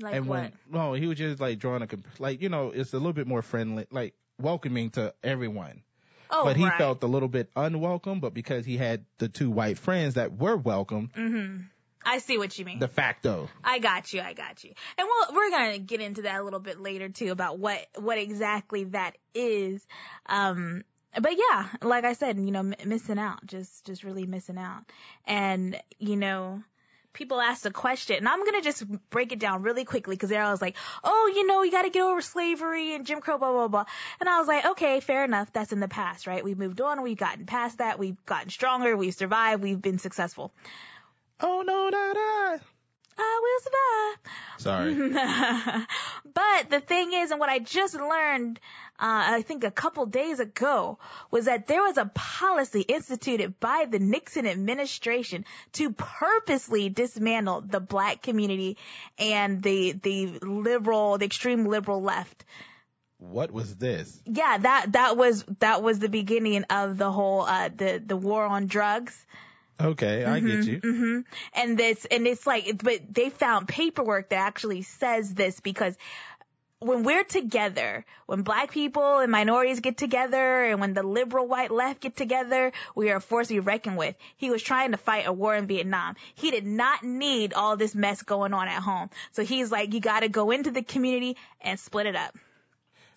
Like 0.00 0.14
and 0.16 0.26
what? 0.26 0.40
When 0.40 0.52
no 0.70 0.92
he 0.94 1.06
was 1.06 1.16
just 1.18 1.40
like 1.40 1.58
drawing 1.58 1.82
a 1.82 1.86
comp- 1.86 2.06
like 2.18 2.42
you 2.42 2.48
know 2.48 2.70
it's 2.70 2.92
a 2.92 2.96
little 2.96 3.12
bit 3.12 3.26
more 3.26 3.42
friendly 3.42 3.86
like 3.90 4.14
welcoming 4.40 4.90
to 4.90 5.14
everyone. 5.22 5.82
Oh 6.30 6.42
but 6.44 6.56
he 6.56 6.64
right. 6.64 6.76
felt 6.78 7.02
a 7.02 7.06
little 7.06 7.28
bit 7.28 7.48
unwelcome 7.54 8.18
but 8.20 8.34
because 8.34 8.66
he 8.66 8.76
had 8.76 9.04
the 9.18 9.28
two 9.28 9.50
white 9.50 9.78
friends 9.78 10.14
that 10.14 10.36
were 10.36 10.56
welcome 10.56 11.10
mm-hmm. 11.16 11.62
I 12.04 12.18
see 12.18 12.38
what 12.38 12.58
you 12.58 12.64
mean 12.64 12.78
de 12.78 12.88
facto 12.88 13.48
I 13.64 13.78
got 13.78 14.12
you. 14.12 14.20
I 14.20 14.34
got 14.34 14.62
you. 14.62 14.72
And 14.98 15.08
we'll, 15.08 15.36
we're 15.36 15.50
going 15.50 15.72
to 15.72 15.78
get 15.78 16.00
into 16.00 16.22
that 16.22 16.40
a 16.40 16.44
little 16.44 16.60
bit 16.60 16.80
later 16.80 17.08
too 17.08 17.32
about 17.32 17.58
what, 17.58 17.84
what 17.96 18.18
exactly 18.18 18.84
that 18.84 19.16
is. 19.34 19.84
Um, 20.26 20.84
but 21.20 21.32
yeah, 21.36 21.68
like 21.82 22.04
I 22.04 22.12
said, 22.12 22.38
you 22.38 22.50
know, 22.50 22.60
m- 22.60 22.74
missing 22.84 23.18
out, 23.18 23.44
just, 23.46 23.84
just 23.84 24.04
really 24.04 24.26
missing 24.26 24.58
out. 24.58 24.82
And, 25.26 25.80
you 25.98 26.16
know, 26.16 26.62
people 27.12 27.40
ask 27.40 27.62
the 27.62 27.70
question 27.70 28.16
and 28.16 28.28
I'm 28.28 28.40
going 28.40 28.54
to 28.54 28.60
just 28.60 28.84
break 29.10 29.32
it 29.32 29.38
down 29.38 29.62
really 29.62 29.84
quickly 29.84 30.14
because 30.14 30.30
they're 30.30 30.42
always 30.42 30.62
like, 30.62 30.76
oh, 31.02 31.32
you 31.34 31.46
know, 31.46 31.62
you 31.62 31.70
got 31.70 31.82
to 31.82 31.90
get 31.90 32.02
over 32.02 32.20
slavery 32.20 32.94
and 32.94 33.06
Jim 33.06 33.20
Crow, 33.20 33.38
blah, 33.38 33.52
blah, 33.52 33.68
blah. 33.68 33.84
And 34.20 34.28
I 34.28 34.38
was 34.38 34.48
like, 34.48 34.66
okay, 34.66 35.00
fair 35.00 35.24
enough. 35.24 35.52
That's 35.52 35.72
in 35.72 35.80
the 35.80 35.88
past, 35.88 36.26
right? 36.26 36.44
We've 36.44 36.58
moved 36.58 36.80
on. 36.80 37.02
We've 37.02 37.16
gotten 37.16 37.46
past 37.46 37.78
that. 37.78 37.98
We've 37.98 38.22
gotten 38.26 38.50
stronger. 38.50 38.96
We've 38.96 39.14
survived. 39.14 39.62
We've 39.62 39.80
been 39.80 39.98
successful. 39.98 40.52
Oh 41.40 41.62
no 41.66 41.88
not 41.88 42.16
I. 42.16 42.58
I 43.16 43.40
will 43.42 43.60
survive. 43.60 44.32
sorry 44.58 44.94
but 46.34 46.70
the 46.70 46.80
thing 46.80 47.12
is, 47.12 47.30
and 47.30 47.38
what 47.38 47.48
I 47.48 47.60
just 47.60 47.94
learned, 47.94 48.58
uh, 48.98 49.38
I 49.38 49.42
think 49.42 49.64
a 49.64 49.70
couple 49.70 50.06
days 50.06 50.40
ago, 50.40 50.98
was 51.30 51.44
that 51.44 51.66
there 51.66 51.82
was 51.82 51.96
a 51.96 52.10
policy 52.12 52.80
instituted 52.80 53.60
by 53.60 53.86
the 53.88 53.98
Nixon 53.98 54.46
administration 54.46 55.44
to 55.74 55.92
purposely 55.92 56.88
dismantle 56.88 57.62
the 57.62 57.80
black 57.80 58.22
community 58.22 58.78
and 59.18 59.62
the, 59.62 59.92
the 59.92 60.38
liberal, 60.40 61.18
the 61.18 61.26
extreme 61.26 61.66
liberal 61.66 62.02
left. 62.02 62.44
what 63.18 63.52
was 63.52 63.76
this 63.76 64.20
Yeah, 64.26 64.58
that, 64.58 64.92
that 64.92 65.16
was, 65.16 65.44
that 65.60 65.82
was 65.82 66.00
the 66.00 66.08
beginning 66.08 66.64
of 66.64 66.98
the 66.98 67.12
whole, 67.12 67.42
uh, 67.42 67.68
the, 67.74 68.02
the 68.04 68.16
war 68.16 68.44
on 68.44 68.66
drugs. 68.66 69.14
Okay 69.80 70.24
i 70.24 70.40
get 70.40 70.64
you. 70.66 70.80
mhm 70.80 71.24
and 71.54 71.78
this 71.78 72.04
and 72.10 72.26
it's 72.26 72.46
like 72.46 72.82
but 72.82 73.00
they 73.12 73.30
found 73.30 73.66
paperwork 73.68 74.28
that 74.28 74.36
actually 74.36 74.82
says 74.82 75.34
this 75.34 75.60
because 75.60 75.96
when 76.80 77.02
we're 77.02 77.24
together 77.24 78.04
when 78.26 78.42
black 78.42 78.70
people 78.70 79.18
and 79.18 79.32
minorities 79.32 79.80
get 79.80 79.96
together 79.96 80.64
and 80.64 80.80
when 80.80 80.92
the 80.92 81.02
liberal 81.02 81.46
white 81.48 81.70
left 81.70 82.00
get 82.00 82.14
together 82.14 82.72
we 82.94 83.10
are 83.10 83.16
a 83.16 83.20
force 83.20 83.48
to 83.48 83.54
be 83.54 83.60
reckoned 83.60 83.96
with. 83.96 84.14
He 84.36 84.50
was 84.50 84.62
trying 84.62 84.90
to 84.90 84.96
fight 84.98 85.26
a 85.26 85.32
war 85.32 85.56
in 85.56 85.66
vietnam. 85.66 86.16
He 86.34 86.50
did 86.50 86.66
not 86.66 87.02
need 87.02 87.54
all 87.54 87.76
this 87.76 87.94
mess 87.94 88.22
going 88.22 88.52
on 88.52 88.68
at 88.68 88.82
home. 88.82 89.08
So 89.32 89.44
he's 89.44 89.72
like 89.72 89.94
you 89.94 90.00
got 90.00 90.20
to 90.20 90.28
go 90.28 90.50
into 90.50 90.70
the 90.70 90.82
community 90.82 91.36
and 91.60 91.80
split 91.80 92.06
it 92.06 92.16
up. 92.16 92.36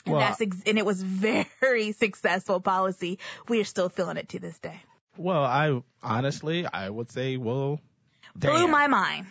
And 0.06 0.16
Well, 0.16 0.22
that's 0.22 0.40
ex- 0.40 0.64
and 0.66 0.78
it 0.78 0.86
was 0.86 1.02
very 1.62 1.92
successful 1.92 2.62
policy. 2.62 3.20
We 3.50 3.60
are 3.60 3.66
still 3.66 3.90
feeling 3.90 4.18
it 4.18 4.30
to 4.30 4.40
this 4.40 4.58
day 4.60 4.80
well 5.18 5.44
i 5.44 5.82
honestly 6.04 6.66
i 6.66 6.90
would 6.90 7.12
say 7.12 7.38
well 7.38 7.80
blew 8.36 8.68
my 8.68 8.88
mind 8.88 9.26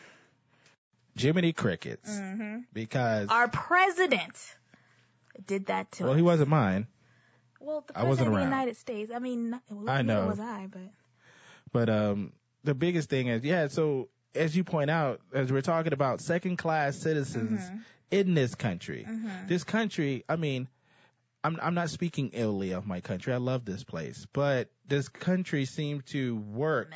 jiminy 1.16 1.52
crickets 1.52 2.10
Mm-hmm. 2.10 2.58
because 2.72 3.28
our 3.28 3.48
president 3.48 4.34
did 5.46 5.66
that 5.66 5.90
to 5.92 6.04
well 6.04 6.12
us. 6.12 6.16
he 6.16 6.22
wasn't 6.22 6.48
mine 6.48 6.86
well, 7.58 7.84
the 7.88 7.98
I 7.98 8.04
wasn't 8.04 8.28
president 8.28 8.28
of 8.28 8.50
the. 8.50 8.56
United 8.56 8.76
States. 8.76 9.12
I 9.12 9.18
mean, 9.18 9.60
I 9.88 10.02
know. 10.02 10.26
was 10.28 10.38
I, 10.38 10.68
but 10.70 10.82
But 11.72 11.88
um, 11.88 12.32
the 12.62 12.74
biggest 12.74 13.08
thing 13.10 13.26
is, 13.26 13.42
yeah. 13.42 13.66
So 13.68 14.08
as 14.36 14.54
you 14.56 14.62
point 14.62 14.88
out, 14.88 15.20
as 15.34 15.50
we're 15.50 15.62
talking 15.62 15.92
about 15.92 16.20
second 16.20 16.58
class 16.58 16.96
citizens 16.96 17.60
Mm-hmm. 17.60 17.76
in 18.12 18.34
this 18.34 18.54
country, 18.54 19.04
this 19.48 19.64
country, 19.64 20.24
I 20.28 20.36
mean, 20.36 20.68
I'm, 21.46 21.58
I'm 21.62 21.74
not 21.74 21.90
speaking 21.90 22.30
illy 22.34 22.72
of 22.72 22.86
my 22.86 23.00
country. 23.00 23.32
I 23.32 23.36
love 23.36 23.64
this 23.64 23.84
place, 23.84 24.26
but 24.32 24.68
this 24.88 25.08
country 25.08 25.64
seems 25.64 26.02
to 26.06 26.36
work 26.36 26.92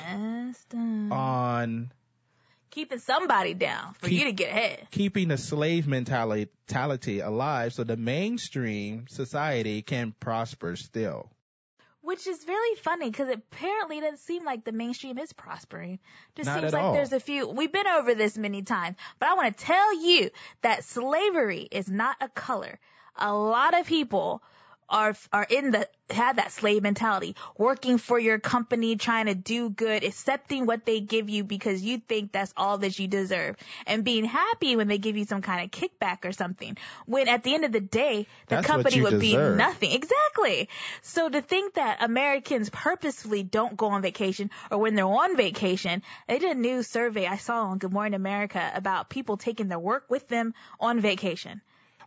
on 1.11 1.91
Keeping 2.69 2.99
somebody 2.99 3.53
down 3.53 3.93
for 3.95 4.07
Keep- 4.07 4.19
you 4.19 4.25
to 4.25 4.31
get 4.31 4.49
ahead. 4.49 4.87
keeping 4.91 5.27
the 5.27 5.37
slave 5.37 5.87
mentality 5.87 7.19
alive 7.19 7.73
so 7.73 7.83
the 7.83 7.97
mainstream 7.97 9.07
society 9.09 9.81
can 9.81 10.13
prosper 10.19 10.75
still. 10.77 11.29
Which 12.01 12.25
is 12.27 12.43
really 12.47 12.77
funny 12.79 13.09
because 13.11 13.29
apparently 13.29 13.97
it 13.99 14.01
doesn't 14.01 14.19
seem 14.19 14.43
like 14.43 14.63
the 14.63 14.71
mainstream 14.71 15.17
is 15.19 15.31
prospering. 15.33 15.99
Just 16.35 16.47
Not 16.47 16.61
seems 16.61 16.73
like 16.73 16.81
all. 16.81 16.93
there's 16.93 17.13
a 17.13 17.19
few. 17.19 17.47
We've 17.47 17.71
been 17.71 17.87
over 17.87 18.15
this 18.15 18.37
many 18.37 18.63
times, 18.63 18.95
but 19.19 19.29
I 19.29 19.33
want 19.35 19.55
to 19.55 19.63
tell 19.65 20.01
you 20.01 20.31
that 20.61 20.83
slavery 20.83 21.67
is 21.71 21.89
not 21.89 22.15
a 22.19 22.27
color. 22.29 22.79
A 23.15 23.33
lot 23.33 23.77
of 23.77 23.85
people 23.85 24.41
are 24.91 25.15
are 25.31 25.47
in 25.49 25.71
the 25.71 25.87
have 26.09 26.35
that 26.35 26.51
slave 26.51 26.83
mentality, 26.83 27.37
working 27.57 27.97
for 27.97 28.19
your 28.19 28.37
company, 28.37 28.97
trying 28.97 29.27
to 29.27 29.33
do 29.35 29.69
good, 29.69 30.03
accepting 30.03 30.65
what 30.65 30.85
they 30.85 30.99
give 30.99 31.29
you 31.29 31.45
because 31.45 31.81
you 31.81 31.99
think 31.99 32.33
that's 32.33 32.53
all 32.57 32.77
that 32.79 32.99
you 32.99 33.07
deserve, 33.07 33.55
and 33.87 34.03
being 34.03 34.25
happy 34.25 34.75
when 34.75 34.89
they 34.89 34.97
give 34.97 35.15
you 35.15 35.23
some 35.23 35.41
kind 35.41 35.63
of 35.63 35.71
kickback 35.71 36.25
or 36.25 36.33
something. 36.33 36.77
When 37.05 37.29
at 37.29 37.43
the 37.43 37.53
end 37.53 37.63
of 37.63 37.71
the 37.71 37.79
day, 37.79 38.27
the 38.47 38.55
That's 38.55 38.67
company 38.67 39.01
would 39.01 39.21
deserve. 39.21 39.21
be 39.21 39.37
nothing. 39.37 39.91
Exactly. 39.93 40.67
So 41.01 41.29
to 41.29 41.41
think 41.41 41.75
that 41.75 42.03
Americans 42.03 42.69
purposefully 42.69 43.43
don't 43.43 43.77
go 43.77 43.87
on 43.87 44.01
vacation 44.01 44.49
or 44.69 44.79
when 44.79 44.95
they're 44.95 45.05
on 45.05 45.37
vacation, 45.37 46.03
they 46.27 46.39
did 46.39 46.57
a 46.57 46.59
new 46.59 46.83
survey 46.83 47.25
I 47.25 47.37
saw 47.37 47.67
on 47.67 47.77
Good 47.77 47.93
Morning 47.93 48.13
America 48.13 48.71
about 48.75 49.09
people 49.09 49.37
taking 49.37 49.69
their 49.69 49.79
work 49.79 50.09
with 50.09 50.27
them 50.27 50.53
on 50.79 50.99
vacation. 50.99 51.61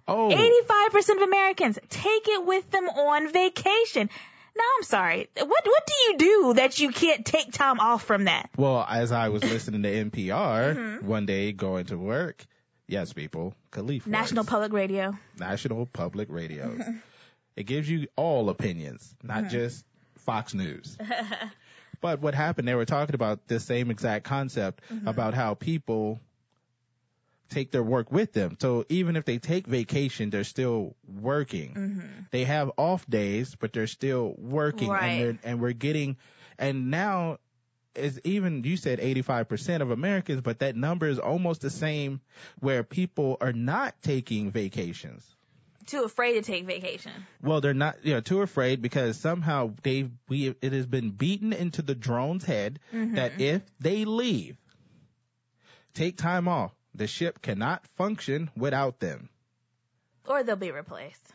Oh, 0.07 0.29
85% 0.31 1.17
of 1.17 1.23
Americans 1.23 1.79
take 1.89 2.29
it 2.29 2.45
with 2.45 2.71
them 2.71 2.85
on 2.89 3.33
vacation. 3.33 4.11
Now 4.57 4.65
I'm 4.77 4.83
sorry. 4.85 5.29
What 5.37 5.49
what 5.49 5.87
do 5.87 5.95
you 6.07 6.19
do 6.19 6.55
that 6.55 6.79
you 6.79 6.91
can't 6.91 7.25
take 7.27 7.53
time 7.53 7.81
off 7.81 8.05
from 8.05 8.25
that? 8.25 8.51
well, 8.57 8.87
as 8.89 9.11
I 9.13 9.31
was 9.31 9.43
listening 9.43 9.83
to 9.83 9.91
NPR 10.11 10.77
Mm-hmm. 10.77 11.07
one 11.07 11.27
day 11.27 11.53
going 11.53 11.87
to 11.87 11.97
work, 11.99 12.45
yes, 12.87 13.13
people, 13.13 13.55
Khalif 13.73 14.07
National. 14.07 14.45
Public 14.45 14.73
Radio. 14.73 15.17
National 15.39 15.87
Public 15.87 16.29
Radio. 16.31 16.79
it 17.57 17.65
gives 17.65 17.89
you 17.91 18.07
all 18.15 18.49
opinions, 18.51 19.13
not 19.23 19.49
just 19.49 19.85
Fox 20.19 20.55
News. 20.55 20.97
but 22.01 22.21
what 22.21 22.35
happened, 22.35 22.69
they 22.69 22.75
were 22.77 22.85
talking 22.85 23.15
about 23.15 23.49
this 23.49 23.65
same 23.65 23.91
exact 23.91 24.25
concept 24.25 24.83
about 25.07 25.35
how 25.35 25.55
people 25.55 26.21
take 27.51 27.71
their 27.71 27.83
work 27.83 28.11
with 28.11 28.33
them. 28.33 28.57
So 28.61 28.85
even 28.89 29.17
if 29.17 29.25
they 29.25 29.39
take 29.39 29.67
vacation, 29.67 30.31
they're 30.31 30.45
still 30.45 30.97
working. 31.07 31.75
Mm-hmm. 31.75 32.09
They 32.31 32.45
have 32.45 32.73
off 32.77 33.07
days, 33.07 33.55
but 33.55 33.73
they're 33.73 33.87
still 33.87 34.35
working 34.39 34.89
Right. 34.89 35.07
and 35.07 35.21
they're, 35.21 35.51
and 35.51 35.61
we're 35.61 35.73
getting, 35.73 36.17
and 36.59 36.91
now 36.91 37.39
is 37.95 38.21
even, 38.25 38.65
you 38.65 38.77
said 38.77 38.99
85% 38.99 39.81
of 39.81 39.91
Americans, 39.91 40.41
but 40.41 40.61
that 40.61 40.75
number 40.77 41.07
is 41.07 41.19
almost 41.19 41.61
the 41.61 41.71
same 41.71 42.21
where 42.61 42.83
people 42.83 43.37
are 43.41 43.53
not 43.53 43.95
taking 44.03 44.51
vacations. 44.51 45.25
Too 45.87 46.03
afraid 46.05 46.33
to 46.33 46.43
take 46.43 46.65
vacation. 46.65 47.13
Well, 47.43 47.61
they're 47.61 47.75
not, 47.75 47.97
you 48.03 48.15
know, 48.15 48.21
too 48.21 48.41
afraid 48.41 48.81
because 48.81 49.19
somehow 49.19 49.75
they, 49.83 50.09
we, 50.29 50.55
it 50.63 50.73
has 50.73 50.87
been 50.87 51.11
beaten 51.11 51.53
into 51.53 51.83
the 51.83 51.95
drone's 51.95 52.45
head 52.45 52.81
mm-hmm. 52.93 53.17
that 53.17 53.41
if 53.41 53.63
they 53.81 54.07
leave, 54.07 54.57
take 55.93 56.17
time 56.17 56.49
off, 56.49 56.73
the 56.95 57.07
ship 57.07 57.43
cannot 57.43 57.87
function 57.97 58.51
without 58.57 59.01
them. 59.01 59.29
Or 60.27 60.43
they'll 60.43 60.57
be 60.57 60.71
replaced. 60.71 61.33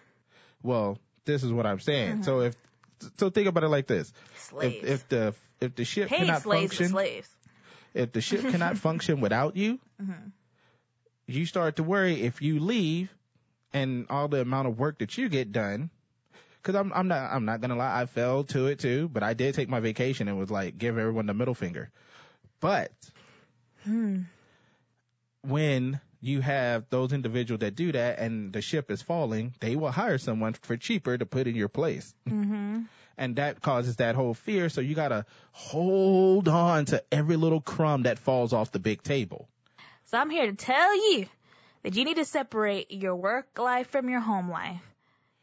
Well, 0.63 0.98
this 1.25 1.44
is 1.44 1.51
what 1.51 1.66
I'm 1.66 1.80
saying. 1.80 2.24
So 2.24 2.38
mm-hmm. 2.38 2.48
if, 2.48 3.12
so 3.18 3.30
think 3.30 3.48
about 3.48 3.63
it 3.63 3.70
like 3.70 3.88
this. 3.88 4.12
Slaves. 4.36 4.75
If, 4.78 4.84
if 4.84 5.10
the, 5.10 5.36
if 5.62 5.75
the 5.75 5.86
ship 5.86 6.10
Paid 6.10 6.20
cannot 6.20 6.42
slaves 6.42 6.74
function, 6.74 6.89
slaves. 6.89 7.30
if 7.94 8.12
the 8.12 8.22
ship 8.22 8.42
cannot 8.42 8.78
function 8.88 9.22
without 9.22 9.56
you, 9.56 9.80
mm-hmm. 10.01 10.30
you 11.28 11.46
start 11.46 11.75
to 11.75 11.84
worry 11.84 12.22
if 12.22 12.42
you 12.42 12.60
leave 12.60 13.13
and 13.74 14.08
all 14.10 14.28
the 14.28 14.42
amount 14.42 14.68
of 14.68 14.80
work 14.80 15.00
that 15.00 15.18
you 15.18 15.30
get 15.30 15.51
done. 15.51 15.89
Cause 16.62 16.75
I'm, 16.75 16.92
I'm 16.94 17.08
not, 17.08 17.32
I'm 17.32 17.46
not 17.46 17.62
gonna 17.62 17.78
lie, 17.78 18.01
I 18.01 18.06
fell 18.06 18.44
to 18.46 18.68
it 18.68 18.80
too, 18.80 19.08
but 19.08 19.24
I 19.24 19.34
did 19.34 19.56
take 19.56 19.70
my 19.70 19.80
vacation 19.80 20.28
and 20.28 20.38
was 20.38 20.51
like, 20.51 20.78
give 20.78 20.98
everyone 20.98 21.25
the 21.25 21.34
middle 21.34 21.56
finger. 21.56 21.89
But 22.60 22.92
hmm. 23.86 24.24
When 25.41 26.00
you 26.22 26.41
have 26.41 26.86
those 26.89 27.13
individuals 27.13 27.60
that 27.60 27.75
do 27.75 27.91
that 27.91 28.19
and 28.19 28.51
the 28.51 28.62
ship 28.62 28.91
is 28.91 29.01
falling, 29.01 29.53
they 29.60 29.75
will 29.75 29.91
hire 29.91 30.17
someone 30.17 30.53
for 30.53 30.75
cheaper 30.75 31.17
to 31.17 31.25
put 31.25 31.48
in 31.48 31.55
your 31.55 31.69
place. 31.69 32.13
Mm-hmm. 32.29 32.81
And 33.17 33.36
that 33.36 33.62
causes 33.62 33.98
that 33.98 34.15
whole 34.15 34.34
fear. 34.34 34.69
So 34.69 34.79
you 34.79 34.96
gotta 34.96 35.25
hold 35.51 36.48
on 36.48 36.86
to 36.86 37.03
every 37.12 37.36
little 37.36 37.60
crumb 37.60 38.03
that 38.03 38.17
falls 38.17 38.53
off 38.53 38.72
the 38.72 38.79
big 38.79 39.03
table. 39.03 39.50
So 40.05 40.17
I'm 40.17 40.29
here 40.29 40.46
to 40.46 40.55
tell 40.55 40.96
you 40.96 41.25
that 41.84 41.98
you 41.98 42.05
need 42.05 42.15
to 42.15 42.24
separate 42.24 42.91
your 42.91 43.17
work 43.17 43.60
life 43.60 43.89
from 43.89 44.08
your 44.08 44.22
home 44.22 44.50
life. 44.50 44.79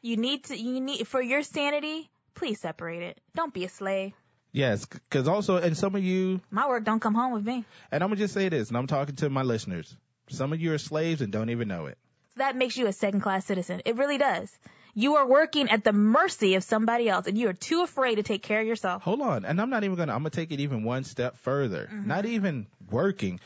You 0.00 0.17
need 0.17 0.45
to, 0.45 0.57
you 0.57 0.81
need, 0.81 1.07
for 1.07 1.21
your 1.21 1.43
sanity, 1.43 2.09
please 2.35 2.61
separate 2.61 3.03
it. 3.03 3.21
Don't 3.35 3.53
be 3.53 3.65
a 3.65 3.69
slave. 3.69 4.15
Yes, 4.57 4.87
because 4.87 5.29
also, 5.29 5.59
and 5.59 5.77
some 5.77 5.95
of 5.95 6.03
you, 6.03 6.41
My 6.51 6.67
work 6.67 6.83
don't 6.83 6.99
come 6.99 7.15
home 7.15 7.33
with 7.35 7.45
me. 7.45 7.67
and 7.93 8.03
I'm 8.03 8.09
gonna 8.09 8.17
just 8.19 8.33
say 8.33 8.49
this, 8.49 8.69
and 8.69 8.79
I'm 8.79 8.87
talking 8.87 9.15
to 9.17 9.29
my 9.29 9.43
listeners. 9.43 9.95
Some 10.31 10.55
of 10.55 10.61
you 10.63 10.73
are 10.73 10.79
slaves 10.79 11.21
and 11.21 11.31
don't 11.31 11.51
even 11.51 11.69
know 11.69 11.87
it. 11.87 11.99
So 12.35 12.39
that 12.39 12.57
makes 12.57 12.75
you 12.79 12.87
a 12.87 12.93
second 12.95 13.21
class 13.21 13.45
citizen. 13.45 13.83
It 13.85 13.97
really 13.97 14.17
does. 14.17 14.51
You 14.95 15.17
are 15.17 15.27
working 15.29 15.69
at 15.69 15.85
the 15.85 15.93
mercy 15.93 16.55
of 16.55 16.65
somebody 16.65 17.07
else 17.07 17.27
and 17.27 17.37
you 17.37 17.49
are 17.51 17.53
too 17.53 17.83
afraid 17.83 18.15
to 18.15 18.23
take 18.23 18.43
care 18.43 18.63
of 18.63 18.67
yourself. 18.67 19.03
Hold 19.03 19.21
on, 19.21 19.45
and 19.45 19.61
I'm 19.61 19.69
not 19.69 19.85
even 19.85 19.95
gonna. 19.97 20.15
I'm 20.15 20.21
gonna 20.21 20.31
take 20.31 20.53
it 20.53 20.61
even 20.61 20.85
one 20.85 21.05
step 21.05 21.37
further. 21.37 21.91
Mm-hmm. 21.93 22.09
Not 22.09 22.25
even 22.25 22.67
working 22.91 23.41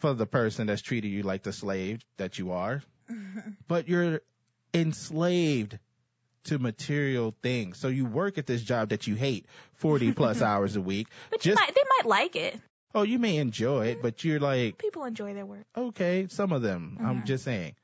for 0.00 0.12
the 0.12 0.26
person 0.26 0.66
that's 0.66 0.82
treating 0.82 1.12
you 1.12 1.22
like 1.22 1.44
the 1.44 1.52
slave 1.52 2.04
that 2.16 2.40
you 2.40 2.50
are, 2.50 2.82
but 3.68 3.86
you're 3.86 4.22
enslaved 4.74 5.78
to 6.44 6.58
material 6.58 7.34
things. 7.42 7.78
So 7.78 7.88
you 7.88 8.04
work 8.04 8.38
at 8.38 8.46
this 8.46 8.62
job 8.62 8.90
that 8.90 9.06
you 9.06 9.14
hate, 9.14 9.46
40 9.74 10.12
plus 10.12 10.42
hours 10.50 10.76
a 10.76 10.80
week. 10.80 11.08
But 11.30 11.44
you 11.44 11.52
Just 11.52 11.60
might, 11.60 11.74
they 11.74 11.82
might 11.98 12.08
like 12.08 12.36
it. 12.36 12.58
oh, 12.94 13.02
you 13.02 13.18
may 13.18 13.36
enjoy 13.36 13.86
it, 13.88 14.02
but 14.02 14.24
you're 14.24 14.40
like, 14.40 14.78
People 14.78 15.04
enjoy 15.04 15.34
their 15.34 15.46
work. 15.46 15.64
okay, 15.76 16.26
some 16.28 16.52
of 16.52 16.62
them. 16.62 16.96
I'm 17.00 17.06
uh-huh. 17.18 17.24
just 17.24 17.44
saying. 17.44 17.74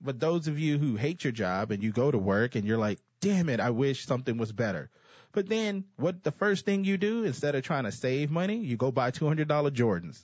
But 0.00 0.18
those 0.18 0.48
of 0.48 0.58
you 0.58 0.78
who 0.78 0.96
hate 0.96 1.24
your 1.24 1.32
job 1.32 1.70
and 1.72 1.82
you 1.82 1.92
go 1.92 2.10
to 2.10 2.16
work 2.18 2.54
and 2.54 2.64
you're 2.64 2.78
like, 2.78 2.98
damn 3.20 3.48
it, 3.50 3.60
I 3.60 3.70
wish 3.70 4.06
something 4.06 4.38
was 4.38 4.50
better. 4.50 4.88
But 5.32 5.48
then 5.48 5.84
what 5.96 6.24
the 6.24 6.32
first 6.32 6.64
thing 6.64 6.84
you 6.84 6.96
do 6.96 7.24
instead 7.24 7.54
of 7.54 7.62
trying 7.62 7.84
to 7.84 7.92
save 7.92 8.30
money, 8.30 8.56
you 8.56 8.76
go 8.76 8.90
buy 8.90 9.10
$200 9.10 9.46
Jordans. 9.46 10.18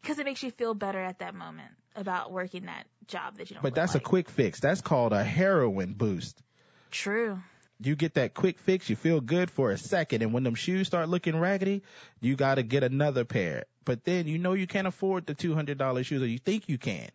Because 0.00 0.18
it 0.18 0.26
makes 0.26 0.42
you 0.42 0.50
feel 0.50 0.74
better 0.74 1.00
at 1.00 1.18
that 1.20 1.34
moment 1.34 1.72
about 1.96 2.30
working 2.30 2.66
that 2.66 2.86
job 3.06 3.36
that 3.36 3.50
you 3.50 3.54
don't 3.54 3.62
But 3.62 3.74
that's 3.74 3.94
a 3.94 4.00
quick 4.00 4.28
fix. 4.28 4.60
That's 4.60 4.80
called 4.80 5.12
a 5.12 5.22
heroin 5.22 5.92
boost. 5.92 6.42
True. 6.90 7.40
You 7.80 7.96
get 7.96 8.14
that 8.14 8.34
quick 8.34 8.58
fix, 8.58 8.88
you 8.88 8.96
feel 8.96 9.20
good 9.20 9.50
for 9.50 9.70
a 9.70 9.78
second, 9.78 10.22
and 10.22 10.32
when 10.32 10.44
them 10.44 10.54
shoes 10.54 10.86
start 10.86 11.08
looking 11.08 11.38
raggedy, 11.38 11.82
you 12.20 12.36
gotta 12.36 12.62
get 12.62 12.84
another 12.84 13.24
pair. 13.24 13.64
But 13.84 14.04
then 14.04 14.26
you 14.26 14.38
know 14.38 14.52
you 14.52 14.66
can't 14.66 14.86
afford 14.86 15.26
the 15.26 15.34
$200 15.34 16.04
shoes, 16.04 16.22
or 16.22 16.26
you 16.26 16.38
think 16.38 16.68
you 16.68 16.78
can. 16.78 17.08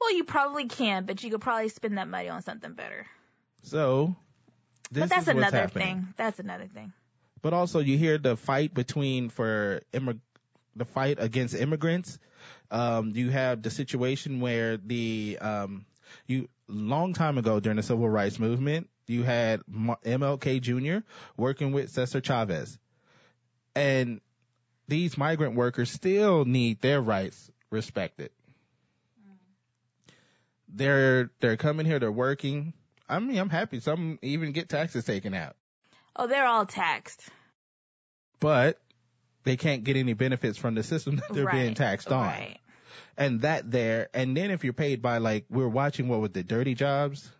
Well, 0.00 0.14
you 0.14 0.24
probably 0.24 0.66
can, 0.66 1.06
but 1.06 1.24
you 1.24 1.30
could 1.30 1.40
probably 1.40 1.70
spend 1.70 1.96
that 1.96 2.08
money 2.08 2.28
on 2.28 2.42
something 2.42 2.74
better. 2.74 3.06
So, 3.62 4.14
this 4.90 5.04
but 5.04 5.10
that's 5.10 5.28
another 5.28 5.68
thing. 5.68 6.08
That's 6.16 6.38
another 6.38 6.66
thing. 6.66 6.92
But 7.40 7.54
also 7.54 7.80
you 7.80 7.96
hear 7.96 8.18
the 8.18 8.36
fight 8.36 8.74
between 8.74 9.30
for 9.30 9.82
immig- 9.92 10.20
the 10.76 10.84
fight 10.84 11.18
against 11.18 11.54
immigrants. 11.54 12.18
Um, 12.70 13.12
you 13.14 13.30
have 13.30 13.62
the 13.62 13.70
situation 13.70 14.40
where 14.40 14.76
the, 14.76 15.38
um, 15.40 15.86
you, 16.26 16.48
long 16.66 17.12
time 17.12 17.38
ago 17.38 17.60
during 17.60 17.76
the 17.76 17.82
civil 17.82 18.08
rights 18.08 18.38
movement, 18.38 18.88
you 19.06 19.22
had 19.22 19.60
MLK 19.68 20.60
Jr. 20.60 21.06
working 21.36 21.72
with 21.72 21.90
Cesar 21.90 22.20
Chavez. 22.20 22.78
And 23.76 24.20
these 24.88 25.18
migrant 25.18 25.56
workers 25.56 25.90
still 25.90 26.44
need 26.44 26.80
their 26.80 27.00
rights 27.00 27.50
respected. 27.70 28.30
They're, 30.68 31.30
they're 31.40 31.56
coming 31.56 31.86
here, 31.86 31.98
they're 31.98 32.10
working. 32.10 32.72
I 33.08 33.18
mean, 33.18 33.38
I'm 33.38 33.50
happy. 33.50 33.80
Some 33.80 34.18
even 34.22 34.52
get 34.52 34.68
taxes 34.68 35.04
taken 35.04 35.34
out. 35.34 35.56
Oh, 36.16 36.26
they're 36.26 36.46
all 36.46 36.66
taxed. 36.66 37.22
but 38.40 38.78
they 39.44 39.56
can't 39.56 39.84
get 39.84 39.96
any 39.96 40.14
benefits 40.14 40.58
from 40.58 40.74
the 40.74 40.82
system 40.82 41.16
that 41.28 41.32
they're 41.32 41.50
being 41.50 41.74
taxed 41.74 42.10
on. 42.10 42.26
Right. 42.26 42.58
And 43.16 43.42
that 43.42 43.70
there, 43.70 44.08
and 44.12 44.36
then 44.36 44.50
if 44.50 44.64
you're 44.64 44.72
paid 44.72 45.00
by 45.00 45.18
like, 45.18 45.44
we 45.48 45.62
are 45.62 45.68
watching 45.68 46.08
what 46.08 46.20
with 46.20 46.32
the 46.32 46.42
dirty 46.42 46.74
jobs. 46.74 47.30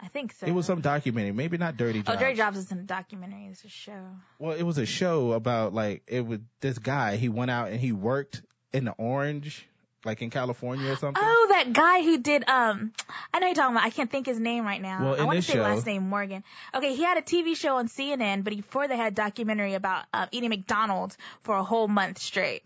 I 0.00 0.08
think 0.08 0.32
so. 0.32 0.46
It 0.46 0.52
was 0.52 0.66
some 0.66 0.80
documentary, 0.80 1.30
maybe 1.30 1.58
not 1.58 1.76
Dirty 1.76 2.02
Jobs. 2.02 2.16
Oh, 2.16 2.20
Dirty 2.20 2.34
Jobs 2.34 2.58
is 2.58 2.72
a 2.72 2.74
documentary. 2.74 3.46
It's 3.46 3.62
a 3.62 3.68
show. 3.68 4.04
Well, 4.40 4.56
it 4.56 4.64
was 4.64 4.78
a 4.78 4.86
show 4.86 5.30
about 5.30 5.74
like 5.74 6.02
it 6.08 6.26
was 6.26 6.40
this 6.60 6.76
guy. 6.78 7.14
He 7.16 7.28
went 7.28 7.52
out 7.52 7.70
and 7.70 7.78
he 7.78 7.92
worked 7.92 8.42
in 8.72 8.84
the 8.84 8.92
orange, 8.92 9.68
like 10.04 10.22
in 10.22 10.30
California 10.30 10.90
or 10.90 10.96
something. 10.96 11.22
Oh, 11.24 11.46
that 11.50 11.72
guy 11.72 12.02
who 12.02 12.18
did 12.18 12.48
um 12.48 12.92
I 13.32 13.38
know 13.38 13.46
you're 13.46 13.54
talking 13.54 13.76
about 13.76 13.86
I 13.86 13.90
can't 13.90 14.10
think 14.10 14.26
his 14.26 14.38
name 14.40 14.64
right 14.64 14.80
now. 14.82 15.02
Well, 15.04 15.20
I 15.20 15.24
want 15.24 15.36
to 15.36 15.42
say 15.42 15.54
show- 15.54 15.62
last 15.62 15.86
name 15.86 16.08
Morgan. 16.08 16.44
Okay, 16.74 16.94
he 16.94 17.02
had 17.02 17.18
a 17.18 17.22
TV 17.22 17.56
show 17.56 17.76
on 17.76 17.88
CNN, 17.88 18.44
but 18.44 18.54
before 18.54 18.88
they 18.88 18.96
had 18.96 19.12
a 19.12 19.16
documentary 19.16 19.74
about 19.74 20.04
uh, 20.12 20.26
eating 20.32 20.50
McDonald's 20.50 21.16
for 21.42 21.56
a 21.56 21.62
whole 21.64 21.88
month 21.88 22.18
straight. 22.18 22.62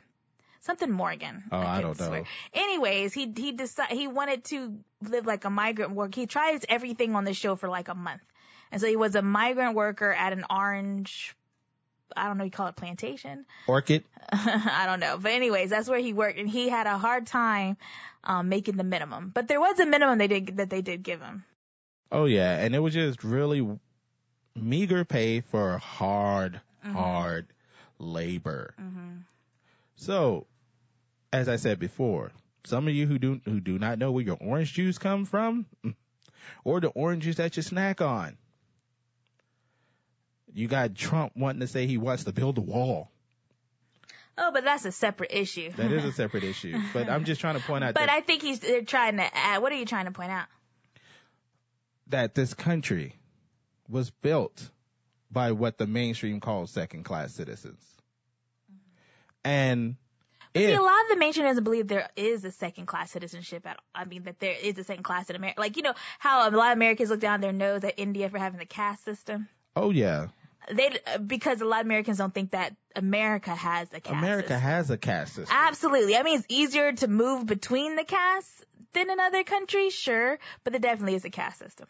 Something 0.60 0.90
Morgan. 0.90 1.44
Oh, 1.52 1.58
I 1.58 1.76
couldn't 1.76 1.98
don't 1.98 2.10
know. 2.12 2.24
Anyways, 2.52 3.12
he 3.12 3.32
he 3.36 3.52
decided 3.52 3.96
he 3.96 4.08
wanted 4.08 4.42
to 4.46 4.76
live 5.00 5.24
like 5.24 5.44
a 5.44 5.50
migrant 5.50 5.92
worker. 5.92 6.18
He 6.20 6.26
tries 6.26 6.62
everything 6.68 7.14
on 7.14 7.22
the 7.24 7.34
show 7.34 7.54
for 7.54 7.68
like 7.68 7.86
a 7.88 7.94
month, 7.94 8.22
and 8.72 8.80
so 8.80 8.88
he 8.88 8.96
was 8.96 9.14
a 9.14 9.22
migrant 9.22 9.76
worker 9.76 10.12
at 10.12 10.32
an 10.32 10.44
orange. 10.50 11.35
I 12.16 12.26
don't 12.26 12.38
know. 12.38 12.44
You 12.44 12.50
call 12.50 12.68
it 12.68 12.76
plantation. 12.76 13.46
Orchid. 13.66 14.04
I 14.32 14.84
don't 14.86 15.00
know. 15.00 15.18
But 15.18 15.32
anyways, 15.32 15.70
that's 15.70 15.88
where 15.88 15.98
he 15.98 16.12
worked 16.12 16.38
and 16.38 16.48
he 16.48 16.68
had 16.68 16.86
a 16.86 16.98
hard 16.98 17.26
time 17.26 17.76
um 18.24 18.48
making 18.48 18.76
the 18.76 18.84
minimum. 18.84 19.30
But 19.32 19.48
there 19.48 19.60
was 19.60 19.78
a 19.78 19.86
minimum 19.86 20.18
they 20.18 20.28
did 20.28 20.56
that 20.56 20.70
they 20.70 20.82
did 20.82 21.02
give 21.02 21.20
him. 21.20 21.44
Oh 22.12 22.26
yeah, 22.26 22.58
and 22.58 22.74
it 22.74 22.78
was 22.78 22.94
just 22.94 23.24
really 23.24 23.66
meager 24.54 25.04
pay 25.04 25.40
for 25.40 25.78
hard, 25.78 26.60
hard 26.82 27.46
labor. 27.98 28.74
So, 29.96 30.46
as 31.32 31.48
I 31.48 31.56
said 31.56 31.78
before, 31.78 32.30
some 32.64 32.86
of 32.86 32.94
you 32.94 33.06
who 33.06 33.18
do 33.18 33.40
who 33.44 33.60
do 33.60 33.78
not 33.78 33.98
know 33.98 34.12
where 34.12 34.24
your 34.24 34.38
orange 34.40 34.74
juice 34.74 34.98
come 34.98 35.24
from, 35.24 35.66
or 36.64 36.80
the 36.80 36.88
oranges 36.88 37.36
that 37.36 37.56
you 37.56 37.62
snack 37.62 38.00
on, 38.00 38.36
you 40.56 40.68
got 40.68 40.94
Trump 40.94 41.32
wanting 41.36 41.60
to 41.60 41.66
say 41.66 41.86
he 41.86 41.98
wants 41.98 42.24
to 42.24 42.32
build 42.32 42.56
a 42.56 42.62
wall. 42.62 43.10
Oh, 44.38 44.50
but 44.52 44.64
that's 44.64 44.84
a 44.86 44.92
separate 44.92 45.32
issue. 45.32 45.70
That 45.76 45.92
is 45.92 46.04
a 46.04 46.12
separate 46.22 46.44
issue, 46.44 46.78
but 46.94 47.08
I'm 47.10 47.24
just 47.24 47.40
trying 47.40 47.56
to 47.56 47.62
point 47.62 47.84
out 47.84 47.94
but 47.94 48.08
I 48.08 48.22
think 48.22 48.42
he's 48.42 48.60
they're 48.60 48.82
trying 48.82 49.16
to 49.18 49.36
add 49.36 49.60
what 49.62 49.70
are 49.72 49.76
you 49.76 49.84
trying 49.84 50.06
to 50.06 50.12
point 50.12 50.30
out? 50.30 50.46
that 52.08 52.34
this 52.34 52.54
country 52.54 53.14
was 53.88 54.10
built 54.10 54.70
by 55.30 55.52
what 55.52 55.76
the 55.76 55.86
mainstream 55.86 56.40
calls 56.40 56.70
second 56.70 57.02
class 57.04 57.34
citizens. 57.34 57.82
And 59.44 59.96
See, 60.54 60.72
a 60.72 60.80
lot 60.80 61.02
of 61.02 61.08
the 61.10 61.16
mainstream 61.16 61.46
doesn't 61.46 61.64
believe 61.64 61.86
there 61.86 62.08
is 62.16 62.44
a 62.44 62.50
second 62.50 62.86
class 62.86 63.10
citizenship 63.10 63.66
at 63.66 63.76
all. 63.76 64.02
I 64.02 64.04
mean 64.06 64.22
that 64.22 64.40
there 64.40 64.54
is 64.62 64.78
a 64.78 64.84
second 64.84 65.02
class 65.02 65.28
in 65.28 65.36
America. 65.36 65.60
Like, 65.60 65.76
you 65.76 65.82
know, 65.82 65.92
how 66.18 66.48
a 66.48 66.50
lot 66.50 66.72
of 66.72 66.78
Americans 66.78 67.10
look 67.10 67.20
down 67.20 67.42
their 67.42 67.52
nose 67.52 67.84
at 67.84 67.94
India 67.98 68.30
for 68.30 68.38
having 68.38 68.58
the 68.58 68.64
caste 68.64 69.04
system. 69.04 69.48
oh 69.74 69.90
yeah, 69.90 70.28
They 70.72 70.98
because 71.24 71.60
a 71.60 71.64
lot 71.64 71.80
of 71.80 71.86
Americans 71.86 72.18
don't 72.18 72.34
think 72.34 72.50
that 72.50 72.74
America 72.96 73.54
has 73.54 73.88
a 73.92 74.00
caste 74.00 74.16
America 74.18 74.48
system. 74.48 74.60
has 74.60 74.90
a 74.90 74.96
caste 74.98 75.34
system. 75.34 75.56
Absolutely. 75.56 76.16
I 76.16 76.22
mean, 76.24 76.38
it's 76.38 76.46
easier 76.48 76.92
to 76.92 77.06
move 77.08 77.46
between 77.46 77.94
the 77.94 78.04
castes 78.04 78.64
than 78.92 79.08
in 79.10 79.20
other 79.20 79.44
countries, 79.44 79.92
sure, 79.94 80.38
but 80.64 80.72
there 80.72 80.80
definitely 80.80 81.14
is 81.14 81.24
a 81.24 81.30
caste 81.30 81.58
system. 81.60 81.86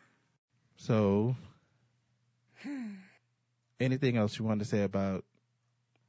So, 0.77 1.37
anything 3.81 4.17
else 4.17 4.39
you 4.39 4.45
want 4.45 4.61
to 4.61 4.67
say 4.67 4.83
about 4.83 5.25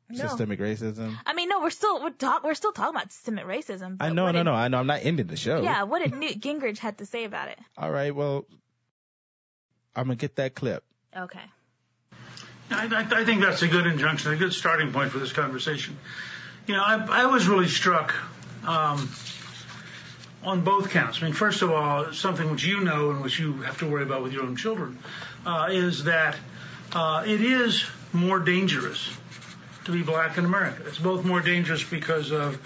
No. 0.10 0.28
systemic 0.28 0.60
racism? 0.60 1.16
I 1.26 1.34
mean, 1.34 1.50
no, 1.50 1.62
we're 1.62 1.70
still 1.70 2.02
we're 2.02 2.10
talk 2.12 2.44
we're 2.44 2.54
still 2.54 2.72
talking 2.72 2.96
about 2.96 3.12
systemic 3.12 3.46
racism. 3.46 3.98
I 4.00 4.10
know, 4.10 4.26
no, 4.28 4.32
did- 4.32 4.44
no, 4.44 4.54
I 4.54 4.68
know. 4.68 4.80
I'm 4.80 4.88
not 4.88 5.02
ending 5.04 5.28
the 5.28 5.36
show. 5.38 5.62
Yeah, 5.62 5.84
what 5.84 6.00
did 6.04 6.14
Newt 6.18 6.40
Gingrich 6.40 6.80
had 6.80 6.98
to 7.00 7.06
say 7.06 7.24
about 7.26 7.50
it? 7.50 7.60
All 7.78 7.92
right. 7.92 8.14
Well, 8.14 8.46
I'm 9.96 10.06
gonna 10.06 10.16
get 10.16 10.36
that 10.38 10.56
clip. 10.56 10.84
Okay. 11.16 11.42
I, 12.70 13.24
think 13.24 13.42
that's 13.42 13.62
a 13.62 13.68
good 13.68 13.88
injunction, 13.88 14.34
a 14.34 14.36
good 14.36 14.54
starting 14.54 14.92
point 14.92 15.12
for 15.12 15.20
this 15.20 15.32
conversation. 15.32 15.98
You 16.66 16.76
know, 16.76 16.84
I, 16.84 17.26
was 17.28 17.48
really 17.48 17.68
struck 17.68 18.14
um, 18.66 19.10
on 20.44 20.62
both 20.62 20.90
counts. 20.90 21.22
I 21.22 21.26
mean, 21.26 21.34
first 21.34 21.62
of 21.62 21.72
all, 21.72 22.12
something 22.12 22.52
which 22.52 22.66
you 22.66 22.82
know 22.82 23.12
and 23.12 23.22
which 23.22 23.40
you 23.40 23.62
have 23.62 23.80
to 23.80 23.90
worry 23.90 24.04
about 24.04 24.24
with 24.24 24.34
your 24.34 24.44
own 24.44 24.56
children 24.56 25.00
uh, 25.46 25.70
is 25.72 26.06
that 26.06 26.36
uh, 26.94 27.24
it 27.26 27.42
is 27.42 27.86
more 28.12 28.40
dangerous 28.40 29.10
to 29.86 29.92
be 29.92 30.04
black 30.04 30.38
in 30.38 30.44
America. 30.44 30.84
It's 30.88 31.00
both 31.00 31.24
more 31.24 31.40
dangerous 31.40 31.84
because 31.84 32.32
of 32.32 32.60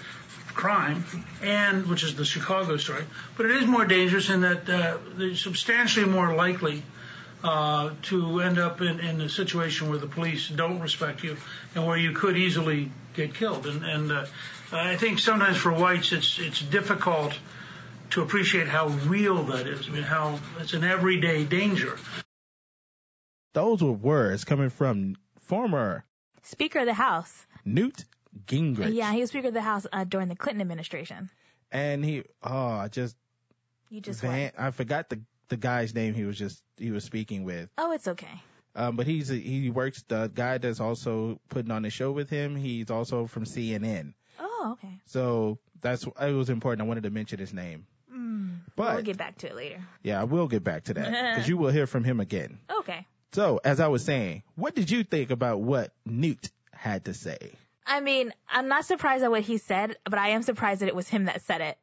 crime, 0.48 1.04
and 1.42 1.86
which 1.86 2.02
is 2.02 2.14
the 2.14 2.24
Chicago 2.24 2.76
story, 2.76 3.04
but 3.36 3.46
it 3.46 3.52
is 3.52 3.66
more 3.66 3.84
dangerous 3.84 4.28
in 4.28 4.42
that 4.42 4.68
uh, 4.68 4.98
they're 5.16 5.34
substantially 5.34 6.06
more 6.06 6.34
likely 6.34 6.82
uh, 7.44 7.90
to 8.02 8.40
end 8.40 8.58
up 8.58 8.80
in, 8.80 9.00
in 9.00 9.20
a 9.20 9.28
situation 9.28 9.88
where 9.88 9.98
the 9.98 10.06
police 10.06 10.48
don't 10.48 10.80
respect 10.80 11.22
you 11.22 11.36
and 11.74 11.86
where 11.86 11.96
you 11.96 12.12
could 12.12 12.36
easily 12.36 12.90
get 13.14 13.34
killed. 13.34 13.66
And, 13.66 13.84
and 13.84 14.12
uh, 14.12 14.26
I 14.72 14.96
think 14.96 15.18
sometimes 15.18 15.56
for 15.56 15.72
whites, 15.72 16.12
it's 16.12 16.38
it's 16.38 16.60
difficult 16.60 17.38
to 18.10 18.22
appreciate 18.22 18.68
how 18.68 18.88
real 18.88 19.42
that 19.44 19.66
is. 19.66 19.88
I 19.88 19.92
mean, 19.92 20.02
how 20.02 20.38
it's 20.60 20.72
an 20.72 20.84
everyday 20.84 21.44
danger. 21.44 21.98
Those 23.54 23.82
were 23.82 23.92
words 23.92 24.44
coming 24.44 24.70
from 24.70 25.16
former 25.40 26.04
Speaker 26.42 26.80
of 26.80 26.86
the 26.86 26.94
House. 26.94 27.46
Newt 27.64 28.04
Gingrich. 28.46 28.94
Yeah, 28.94 29.12
he 29.12 29.20
was 29.20 29.30
Speaker 29.30 29.48
of 29.48 29.54
the 29.54 29.60
House 29.60 29.86
uh, 29.92 30.04
during 30.04 30.28
the 30.28 30.36
Clinton 30.36 30.60
administration. 30.60 31.30
And 31.70 32.04
he, 32.04 32.22
oh, 32.42 32.68
I 32.68 32.88
just, 32.88 33.16
You 33.90 34.00
just 34.00 34.20
Van. 34.20 34.52
I 34.58 34.70
forgot 34.70 35.08
the 35.08 35.20
the 35.52 35.56
guy's 35.58 35.94
name. 35.94 36.14
He 36.14 36.24
was 36.24 36.38
just 36.38 36.62
he 36.78 36.90
was 36.90 37.04
speaking 37.04 37.44
with. 37.44 37.68
Oh, 37.78 37.92
it's 37.92 38.08
okay. 38.08 38.40
Um, 38.74 38.96
but 38.96 39.06
he's 39.06 39.30
a, 39.30 39.34
he 39.34 39.68
works 39.68 40.02
the 40.08 40.30
guy 40.34 40.56
that's 40.56 40.80
also 40.80 41.38
putting 41.50 41.70
on 41.70 41.82
the 41.82 41.90
show 41.90 42.10
with 42.10 42.30
him. 42.30 42.56
He's 42.56 42.90
also 42.90 43.26
from 43.26 43.44
CNN. 43.44 44.14
Oh, 44.40 44.70
okay. 44.72 44.98
So 45.04 45.58
that's 45.82 46.04
why 46.04 46.28
it 46.28 46.32
was 46.32 46.48
important. 46.48 46.80
I 46.82 46.88
wanted 46.88 47.02
to 47.02 47.10
mention 47.10 47.38
his 47.38 47.52
name. 47.52 47.86
But 48.74 48.94
we'll 48.94 49.04
get 49.04 49.18
back 49.18 49.36
to 49.38 49.48
it 49.48 49.54
later. 49.54 49.84
yeah, 50.02 50.20
I 50.20 50.24
will 50.24 50.48
get 50.48 50.64
back 50.64 50.84
to 50.84 50.94
that 50.94 51.10
because 51.10 51.48
you 51.48 51.56
will 51.58 51.70
hear 51.70 51.86
from 51.86 52.04
him 52.04 52.20
again. 52.20 52.58
Okay. 52.78 53.06
So 53.32 53.60
as 53.62 53.80
I 53.80 53.88
was 53.88 54.04
saying, 54.04 54.42
what 54.56 54.74
did 54.74 54.90
you 54.90 55.04
think 55.04 55.30
about 55.30 55.60
what 55.60 55.92
Newt 56.06 56.50
had 56.72 57.04
to 57.04 57.14
say? 57.14 57.52
I 57.86 58.00
mean, 58.00 58.32
I'm 58.48 58.68
not 58.68 58.86
surprised 58.86 59.24
at 59.24 59.30
what 59.30 59.42
he 59.42 59.58
said, 59.58 59.96
but 60.04 60.18
I 60.18 60.28
am 60.28 60.42
surprised 60.42 60.80
that 60.80 60.88
it 60.88 60.94
was 60.94 61.08
him 61.08 61.26
that 61.26 61.42
said 61.42 61.60
it. 61.60 61.78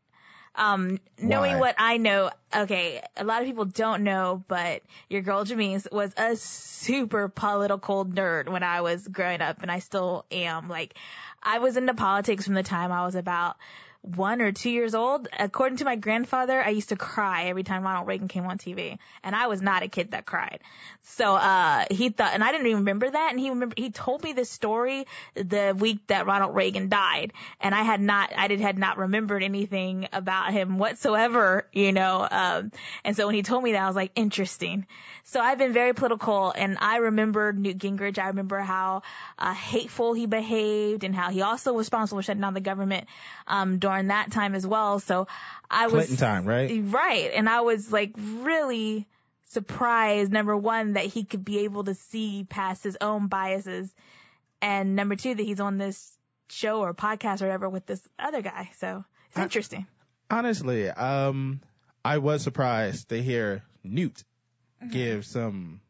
Um, 0.55 0.99
knowing 1.17 1.53
Why? 1.53 1.59
what 1.59 1.75
I 1.77 1.97
know, 1.97 2.31
okay, 2.55 3.01
a 3.15 3.23
lot 3.23 3.41
of 3.41 3.47
people 3.47 3.65
don't 3.65 4.03
know, 4.03 4.43
but 4.47 4.81
your 5.09 5.21
girl 5.21 5.45
Jamise 5.45 5.87
was 5.91 6.11
a 6.17 6.35
super 6.35 7.29
political 7.29 8.05
nerd 8.05 8.49
when 8.49 8.63
I 8.63 8.81
was 8.81 9.07
growing 9.07 9.41
up, 9.41 9.61
and 9.61 9.71
I 9.71 9.79
still 9.79 10.25
am. 10.31 10.67
Like, 10.67 10.95
I 11.41 11.59
was 11.59 11.77
into 11.77 11.93
politics 11.93 12.45
from 12.45 12.55
the 12.55 12.63
time 12.63 12.91
I 12.91 13.05
was 13.05 13.15
about 13.15 13.57
one 14.01 14.41
or 14.41 14.51
two 14.51 14.69
years 14.69 14.95
old. 14.95 15.27
According 15.37 15.77
to 15.79 15.85
my 15.85 15.95
grandfather, 15.95 16.61
I 16.61 16.69
used 16.69 16.89
to 16.89 16.95
cry 16.95 17.45
every 17.45 17.63
time 17.63 17.83
Ronald 17.83 18.07
Reagan 18.07 18.27
came 18.27 18.45
on 18.45 18.57
TV, 18.57 18.97
and 19.23 19.35
I 19.35 19.47
was 19.47 19.61
not 19.61 19.83
a 19.83 19.87
kid 19.87 20.11
that 20.11 20.25
cried. 20.25 20.59
So, 21.03 21.35
uh, 21.35 21.85
he 21.91 22.09
thought, 22.09 22.33
and 22.33 22.43
I 22.43 22.51
didn't 22.51 22.67
even 22.67 22.79
remember 22.79 23.09
that, 23.09 23.31
and 23.31 23.39
he 23.39 23.49
remember, 23.49 23.75
he 23.77 23.89
told 23.91 24.23
me 24.23 24.33
this 24.33 24.49
story 24.49 25.05
the 25.35 25.75
week 25.77 26.07
that 26.07 26.25
Ronald 26.25 26.55
Reagan 26.55 26.89
died, 26.89 27.33
and 27.59 27.75
I 27.75 27.83
had 27.83 27.99
not, 27.99 28.31
I 28.35 28.47
did, 28.47 28.61
had 28.61 28.77
not 28.77 28.97
remembered 28.97 29.43
anything 29.43 30.07
about 30.13 30.53
him 30.53 30.77
whatsoever, 30.77 31.67
you 31.73 31.91
know, 31.91 32.27
um, 32.29 32.71
and 33.03 33.15
so 33.15 33.25
when 33.25 33.35
he 33.35 33.43
told 33.43 33.63
me 33.63 33.73
that, 33.73 33.83
I 33.83 33.87
was 33.87 33.95
like, 33.95 34.11
interesting. 34.15 34.85
So 35.23 35.39
I've 35.39 35.57
been 35.57 35.73
very 35.73 35.93
political, 35.93 36.51
and 36.51 36.77
I 36.79 36.97
remember 36.97 37.53
Newt 37.53 37.77
Gingrich. 37.77 38.17
I 38.17 38.27
remember 38.29 38.59
how 38.59 39.03
uh, 39.37 39.53
hateful 39.53 40.13
he 40.13 40.25
behaved, 40.25 41.03
and 41.03 41.13
how 41.13 41.29
he 41.29 41.41
also 41.41 41.73
was 41.73 41.85
responsible 41.85 42.19
for 42.19 42.23
shutting 42.23 42.41
down 42.41 42.53
the 42.53 42.61
government 42.61 43.07
um, 43.47 43.77
during 43.89 44.07
that 44.07 44.31
time 44.31 44.55
as 44.55 44.65
well. 44.65 44.99
So 44.99 45.27
I 45.69 45.85
was 45.87 46.05
Clinton 46.05 46.17
time, 46.17 46.45
right? 46.45 46.81
Right. 46.83 47.31
And 47.33 47.49
I 47.49 47.61
was 47.61 47.91
like 47.91 48.13
really 48.17 49.07
surprised, 49.49 50.31
number 50.31 50.55
one, 50.55 50.93
that 50.93 51.05
he 51.05 51.23
could 51.23 51.43
be 51.43 51.59
able 51.59 51.83
to 51.85 51.95
see 51.95 52.45
past 52.47 52.83
his 52.83 52.97
own 53.01 53.27
biases. 53.27 53.93
And 54.61 54.95
number 54.95 55.15
two, 55.15 55.33
that 55.33 55.43
he's 55.43 55.59
on 55.59 55.77
this 55.77 56.11
show 56.49 56.81
or 56.81 56.93
podcast 56.93 57.41
or 57.41 57.45
whatever 57.45 57.69
with 57.69 57.85
this 57.85 58.01
other 58.17 58.41
guy. 58.41 58.69
So 58.77 59.03
it's 59.29 59.37
I- 59.37 59.43
interesting. 59.43 59.87
Honestly, 60.31 60.87
um, 60.89 61.59
I 62.05 62.19
was 62.19 62.43
surprised 62.43 63.09
to 63.09 63.21
hear 63.21 63.63
Newt 63.83 64.23
give 64.91 65.25
some 65.25 65.81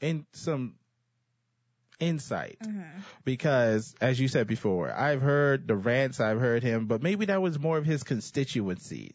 in 0.00 0.24
some 0.32 0.74
insight 1.98 2.58
because 3.24 3.94
as 4.00 4.20
you 4.20 4.28
said 4.28 4.46
before, 4.46 4.92
I've 4.92 5.22
heard 5.22 5.66
the 5.66 5.76
rants, 5.76 6.20
I've 6.20 6.40
heard 6.40 6.62
him, 6.62 6.86
but 6.86 7.02
maybe 7.02 7.26
that 7.26 7.40
was 7.40 7.58
more 7.58 7.78
of 7.78 7.86
his 7.86 8.02
constituencies. 8.02 9.14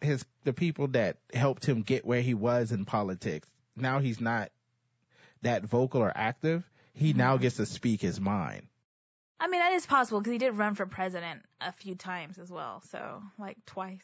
His 0.00 0.24
the 0.44 0.52
people 0.52 0.88
that 0.88 1.18
helped 1.34 1.66
him 1.66 1.82
get 1.82 2.06
where 2.06 2.20
he 2.22 2.34
was 2.34 2.72
in 2.72 2.84
politics. 2.84 3.48
Now 3.76 3.98
he's 3.98 4.20
not 4.20 4.50
that 5.42 5.64
vocal 5.64 6.00
or 6.02 6.12
active. 6.14 6.64
He 6.94 7.12
now 7.12 7.36
gets 7.36 7.56
to 7.56 7.66
speak 7.66 8.00
his 8.00 8.20
mind. 8.20 8.62
I 9.40 9.46
mean, 9.48 9.60
that 9.60 9.72
is 9.72 9.86
possible 9.86 10.20
because 10.20 10.32
he 10.32 10.38
did 10.38 10.56
run 10.56 10.74
for 10.74 10.86
president 10.86 11.42
a 11.60 11.72
few 11.72 11.94
times 11.94 12.38
as 12.38 12.50
well. 12.50 12.82
So 12.90 13.22
like 13.38 13.56
twice. 13.66 14.02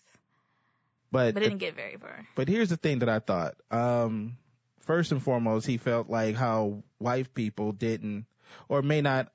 But 1.11 1.35
But 1.35 1.43
it 1.43 1.47
didn't 1.47 1.59
get 1.59 1.75
very 1.77 1.97
far. 1.97 2.27
but 2.35 2.49
here's 2.49 2.69
the 2.71 2.77
thing 2.77 3.01
that 3.01 3.09
I 3.09 3.21
thought. 3.21 3.55
Um, 3.71 4.37
first 4.85 5.13
and 5.13 5.23
foremost, 5.23 5.67
he 5.67 5.77
felt 5.77 6.09
like 6.09 6.37
how 6.37 6.83
white 6.99 7.35
people 7.35 7.73
didn't 7.73 8.27
or 8.69 8.83
may 8.83 9.01
not 9.01 9.29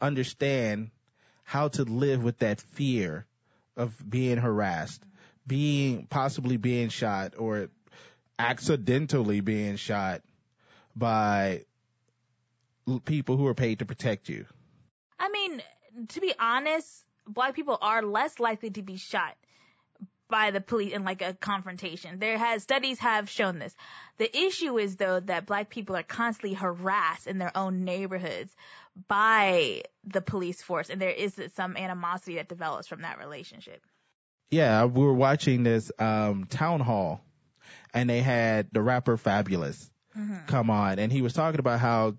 understand 0.00 0.90
how 1.42 1.68
to 1.68 1.84
live 1.84 2.22
with 2.22 2.38
that 2.38 2.60
fear 2.60 3.26
of 3.76 3.92
being 4.08 4.38
harassed, 4.38 5.02
being 5.46 6.06
possibly 6.06 6.56
being 6.56 6.88
shot 6.88 7.34
or 7.36 7.68
accidentally 8.38 9.40
being 9.40 9.76
shot 9.76 10.22
by 10.96 11.64
people 13.04 13.36
who 13.36 13.46
are 13.46 13.54
paid 13.54 13.80
to 13.80 13.84
protect 13.84 14.28
you. 14.28 14.46
I 15.18 15.28
mean, 15.28 15.62
to 16.08 16.20
be 16.20 16.34
honest, 16.38 17.04
black 17.26 17.54
people 17.54 17.78
are 17.80 18.02
less 18.02 18.40
likely 18.40 18.70
to 18.70 18.82
be 18.82 18.96
shot 18.96 19.36
by 20.28 20.50
the 20.50 20.60
police 20.60 20.92
in 20.92 21.04
like 21.04 21.22
a 21.22 21.34
confrontation. 21.34 22.18
There 22.18 22.38
has 22.38 22.62
studies 22.62 22.98
have 23.00 23.28
shown 23.28 23.58
this. 23.58 23.74
The 24.18 24.36
issue 24.36 24.78
is 24.78 24.96
though 24.96 25.20
that 25.20 25.46
black 25.46 25.70
people 25.70 25.96
are 25.96 26.02
constantly 26.02 26.54
harassed 26.54 27.26
in 27.26 27.38
their 27.38 27.56
own 27.56 27.84
neighborhoods 27.84 28.54
by 29.08 29.82
the 30.04 30.20
police 30.20 30.62
force 30.62 30.88
and 30.90 31.00
there 31.00 31.10
is 31.10 31.34
some 31.56 31.76
animosity 31.76 32.36
that 32.36 32.48
develops 32.48 32.86
from 32.86 33.02
that 33.02 33.18
relationship. 33.18 33.82
Yeah, 34.50 34.84
we 34.84 35.04
were 35.04 35.14
watching 35.14 35.62
this 35.64 35.90
um 35.98 36.44
town 36.48 36.80
hall 36.80 37.20
and 37.92 38.08
they 38.08 38.20
had 38.20 38.68
the 38.72 38.82
rapper 38.82 39.16
Fabolous 39.16 39.90
come 40.46 40.70
on 40.70 41.00
and 41.00 41.10
he 41.10 41.22
was 41.22 41.32
talking 41.32 41.58
about 41.58 41.80
how 41.80 42.14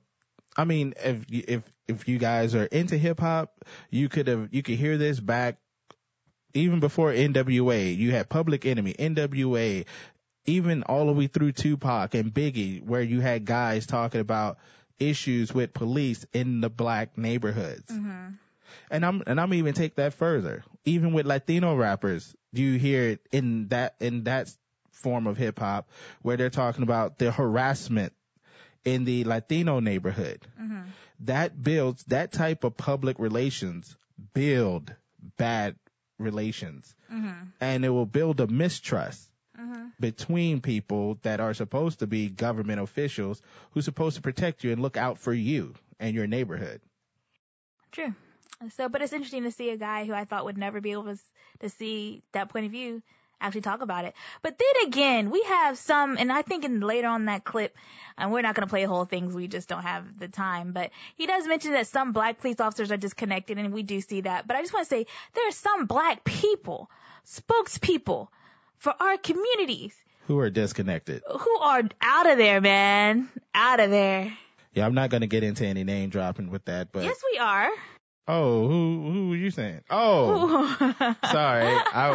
I 0.57 0.65
mean 0.65 0.93
if 0.97 1.25
you- 1.29 1.43
if 1.47 1.63
if 1.87 2.07
you 2.09 2.17
guys 2.17 2.55
are 2.55 2.65
into 2.65 2.97
hip 2.97 3.19
hop, 3.19 3.63
you 3.89 4.09
could 4.09 4.27
have 4.27 4.49
you 4.51 4.63
could 4.63 4.75
hear 4.75 4.97
this 4.97 5.19
back 5.19 5.57
even 6.55 6.79
before 6.79 7.13
NWA. 7.13 7.95
You 7.95 8.11
had 8.11 8.29
Public 8.29 8.65
Enemy, 8.65 8.95
NWA, 8.97 9.85
even 10.45 10.83
all 10.83 11.05
the 11.07 11.13
way 11.13 11.27
through 11.27 11.51
Tupac 11.51 12.15
and 12.15 12.33
Biggie 12.33 12.83
where 12.83 13.01
you 13.01 13.19
had 13.19 13.45
guys 13.45 13.85
talking 13.85 14.21
about 14.21 14.57
issues 14.99 15.53
with 15.53 15.73
police 15.73 16.25
in 16.33 16.61
the 16.61 16.69
black 16.69 17.17
neighborhoods. 17.17 17.91
Mm-hmm. 17.91 18.33
And 18.89 19.05
I'm 19.05 19.23
and 19.27 19.39
I'm 19.39 19.53
even 19.53 19.73
take 19.73 19.95
that 19.95 20.13
further. 20.13 20.63
Even 20.85 21.13
with 21.13 21.25
Latino 21.25 21.75
rappers, 21.75 22.35
you 22.51 22.77
hear 22.77 23.09
it 23.09 23.27
in 23.31 23.69
that 23.69 23.95
in 23.99 24.23
that 24.23 24.49
form 24.91 25.27
of 25.27 25.37
hip 25.37 25.59
hop 25.59 25.89
where 26.21 26.37
they're 26.37 26.49
talking 26.49 26.83
about 26.83 27.17
the 27.17 27.31
harassment 27.31 28.13
in 28.83 29.05
the 29.05 29.23
Latino 29.23 29.79
neighborhood. 29.79 30.45
Mm-hmm. 30.61 30.81
That 31.21 31.61
builds 31.61 32.03
that 32.05 32.31
type 32.31 32.63
of 32.63 32.77
public 32.77 33.19
relations 33.19 33.95
build 34.33 34.93
bad 35.37 35.75
relations. 36.17 36.93
Mm-hmm. 37.11 37.49
And 37.59 37.85
it 37.85 37.89
will 37.89 38.05
build 38.05 38.39
a 38.39 38.47
mistrust 38.47 39.29
mm-hmm. 39.59 39.87
between 39.99 40.61
people 40.61 41.17
that 41.23 41.39
are 41.39 41.53
supposed 41.53 41.99
to 41.99 42.07
be 42.07 42.29
government 42.29 42.81
officials 42.81 43.41
who's 43.71 43.85
supposed 43.85 44.15
to 44.15 44.21
protect 44.21 44.63
you 44.63 44.71
and 44.71 44.81
look 44.81 44.97
out 44.97 45.19
for 45.19 45.33
you 45.33 45.73
and 45.99 46.15
your 46.15 46.27
neighborhood. 46.27 46.81
True. 47.91 48.13
So, 48.71 48.89
but 48.89 49.01
it's 49.01 49.13
interesting 49.13 49.43
to 49.43 49.51
see 49.51 49.69
a 49.69 49.77
guy 49.77 50.05
who 50.05 50.13
I 50.13 50.25
thought 50.25 50.45
would 50.45 50.57
never 50.57 50.81
be 50.81 50.91
able 50.91 51.03
to, 51.03 51.17
to 51.59 51.69
see 51.69 52.23
that 52.31 52.49
point 52.49 52.65
of 52.65 52.71
view 52.71 53.01
actually 53.41 53.61
talk 53.61 53.81
about 53.81 54.05
it. 54.05 54.13
But 54.41 54.57
then 54.57 54.87
again, 54.87 55.29
we 55.29 55.43
have 55.43 55.77
some, 55.77 56.17
and 56.17 56.31
I 56.31 56.41
think 56.41 56.63
in 56.65 56.79
later 56.79 57.07
on 57.07 57.25
that 57.25 57.43
clip, 57.43 57.75
and 58.17 58.31
we're 58.31 58.41
not 58.41 58.55
going 58.55 58.65
to 58.65 58.69
play 58.69 58.83
whole 58.83 59.05
things. 59.05 59.33
we 59.33 59.47
just 59.47 59.67
don't 59.67 59.81
have 59.83 60.17
the 60.19 60.27
time, 60.27 60.71
but 60.71 60.91
he 61.15 61.27
does 61.27 61.45
mention 61.47 61.73
that 61.73 61.87
some 61.87 62.13
black 62.13 62.39
police 62.39 62.59
officers 62.59 62.91
are 62.91 62.97
disconnected, 62.97 63.57
and 63.57 63.73
we 63.73 63.83
do 63.83 63.99
see 64.01 64.21
that. 64.21 64.47
But 64.47 64.55
I 64.55 64.61
just 64.61 64.73
want 64.73 64.85
to 64.85 64.89
say, 64.89 65.05
there 65.33 65.47
are 65.47 65.51
some 65.51 65.85
black 65.85 66.23
people, 66.23 66.89
spokespeople 67.25 68.27
for 68.77 68.93
our 68.99 69.17
communities 69.17 69.93
Who 70.27 70.39
are 70.39 70.49
disconnected. 70.49 71.23
who 71.29 71.57
are 71.59 71.83
out 72.01 72.29
of 72.29 72.37
there, 72.37 72.61
man. 72.61 73.29
Out 73.53 73.79
of 73.79 73.89
there. 73.89 74.33
Yeah, 74.73 74.85
I'm 74.85 74.93
not 74.93 75.09
gonna 75.09 75.27
get 75.27 75.43
into 75.43 75.65
any 75.65 75.83
name 75.85 76.09
dropping 76.09 76.49
with 76.49 76.65
that, 76.65 76.91
but 76.91 77.03
Yes, 77.03 77.21
we 77.31 77.37
are. 77.39 77.69
Oh, 78.27 78.67
who 78.67 79.11
who 79.11 79.29
were 79.29 79.35
you 79.35 79.51
saying? 79.51 79.81
Oh, 79.89 80.67
sorry, 81.31 81.65
I 81.93 82.09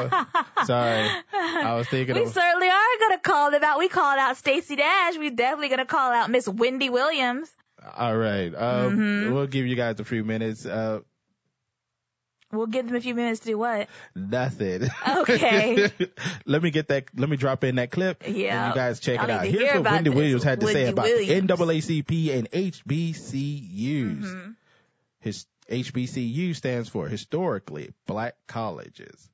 was 0.56 0.66
sorry. 0.66 1.08
I 1.32 1.74
was 1.76 1.88
thinking 1.88 2.14
We 2.16 2.22
of 2.22 2.32
certainly 2.32 2.68
are 2.68 2.98
gonna 3.00 3.18
call 3.20 3.50
them 3.50 3.62
out. 3.64 3.78
We 3.78 3.88
called 3.88 4.18
out 4.18 4.36
Stacey 4.36 4.76
Dash. 4.76 5.16
We 5.18 5.30
definitely 5.30 5.68
gonna 5.68 5.86
call 5.86 6.12
out 6.12 6.30
Miss 6.30 6.48
Wendy 6.48 6.90
Williams. 6.90 7.50
all 7.96 8.16
right. 8.16 8.54
Um, 8.54 8.96
Mm-hmm. 8.98 9.34
we'll 9.34 9.46
give 9.46 9.66
you 9.66 9.76
guys 9.76 10.00
a 10.00 10.04
few 10.04 10.24
minutes. 10.24 10.66
Uh, 10.66 11.00
We'll 12.52 12.66
give 12.66 12.84
them 12.88 12.96
a 12.96 13.00
few 13.00 13.14
minutes 13.14 13.38
to 13.42 13.46
do 13.46 13.58
what? 13.58 13.88
nothing. 14.16 14.88
Okay. 15.06 15.88
let 16.46 16.60
me 16.64 16.72
get 16.72 16.88
that. 16.88 17.04
Let 17.16 17.28
me 17.30 17.36
drop 17.36 17.62
in 17.62 17.76
that 17.76 17.92
clip. 17.92 18.24
Yeah. 18.26 18.64
And 18.66 18.74
you 18.74 18.80
guys 18.80 18.98
check 18.98 19.22
it 19.22 19.30
out. 19.30 19.44
Here's 19.46 19.72
what 19.72 19.84
Wendy. 19.84 20.10
Williams 20.10 20.42
had 20.42 20.60
to 20.60 20.66
say 20.66 20.88
about 20.88 21.04
Williams. 21.04 21.48
NAACP 21.48 22.36
and 22.36 22.50
HBCUs. 22.50 24.22
Mm-hmm. 24.24 24.50
His 25.20 25.46
HBCU 25.70 26.54
stands 26.56 26.88
for 26.88 27.08
historically 27.08 27.92
black 28.06 28.34
colleges 28.46 29.28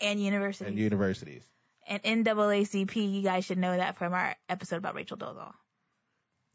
And 0.00 0.20
university. 0.20 0.68
and 0.68 0.78
universities. 0.78 1.42
And 1.86 2.02
NAACP, 2.02 3.12
you 3.12 3.22
guys 3.22 3.44
should 3.44 3.58
know 3.58 3.76
that 3.76 3.98
from 3.98 4.14
our 4.14 4.34
episode 4.48 4.76
about 4.76 4.94
Rachel 4.94 5.16
Dolezal. 5.16 5.52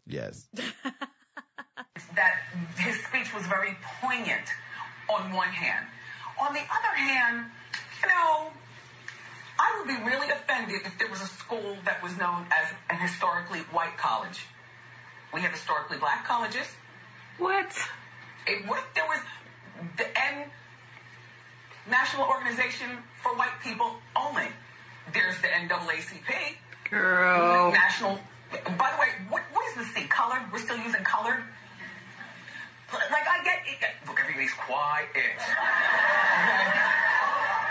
Yes. 0.08 0.48
that 2.16 2.34
his 2.78 2.96
speech 3.04 3.34
was 3.34 3.46
very 3.46 3.76
poignant 4.02 4.48
on 5.10 5.34
one 5.34 5.50
hand. 5.50 5.86
On 6.42 6.54
the 6.54 6.60
other 6.62 6.96
hand, 6.96 7.46
you 8.02 8.08
know, 8.08 8.48
I 9.60 9.78
would 9.78 9.88
be 9.88 10.04
really 10.10 10.30
offended 10.32 10.82
if 10.86 10.98
there 10.98 11.10
was 11.10 11.22
a 11.22 11.28
school 11.28 11.76
that 11.86 12.02
was 12.02 12.18
known 12.18 12.46
as 12.52 12.74
an 12.90 12.98
historically 13.00 13.60
white 13.72 13.98
college. 13.98 14.40
We 15.34 15.42
have 15.42 15.52
historically 15.52 15.98
black 15.98 16.26
colleges. 16.26 16.66
What? 17.38 17.72
It, 18.50 18.68
what? 18.68 18.84
There 18.96 19.06
was 19.06 19.20
the 19.98 20.06
N 20.06 20.50
National 21.90 22.28
Organization 22.28 22.98
for 23.22 23.36
White 23.36 23.54
People 23.64 23.94
only. 24.16 24.48
There's 25.14 25.40
the 25.42 25.48
NAACP. 25.48 26.58
Girl. 26.90 27.72
National. 27.72 28.18
By 28.52 28.90
the 28.92 29.00
way, 29.00 29.10
what, 29.30 29.44
what 29.54 29.64
is 29.70 29.76
the 29.76 29.86
C? 29.94 30.08
Colored? 30.08 30.42
We're 30.52 30.58
still 30.60 30.78
using 30.78 31.04
colored? 31.04 31.44
Like 32.92 33.28
I 33.30 33.44
get 33.44 33.62
it. 33.70 34.08
Look, 34.08 34.20
everybody's 34.20 34.54
quiet. 34.54 35.06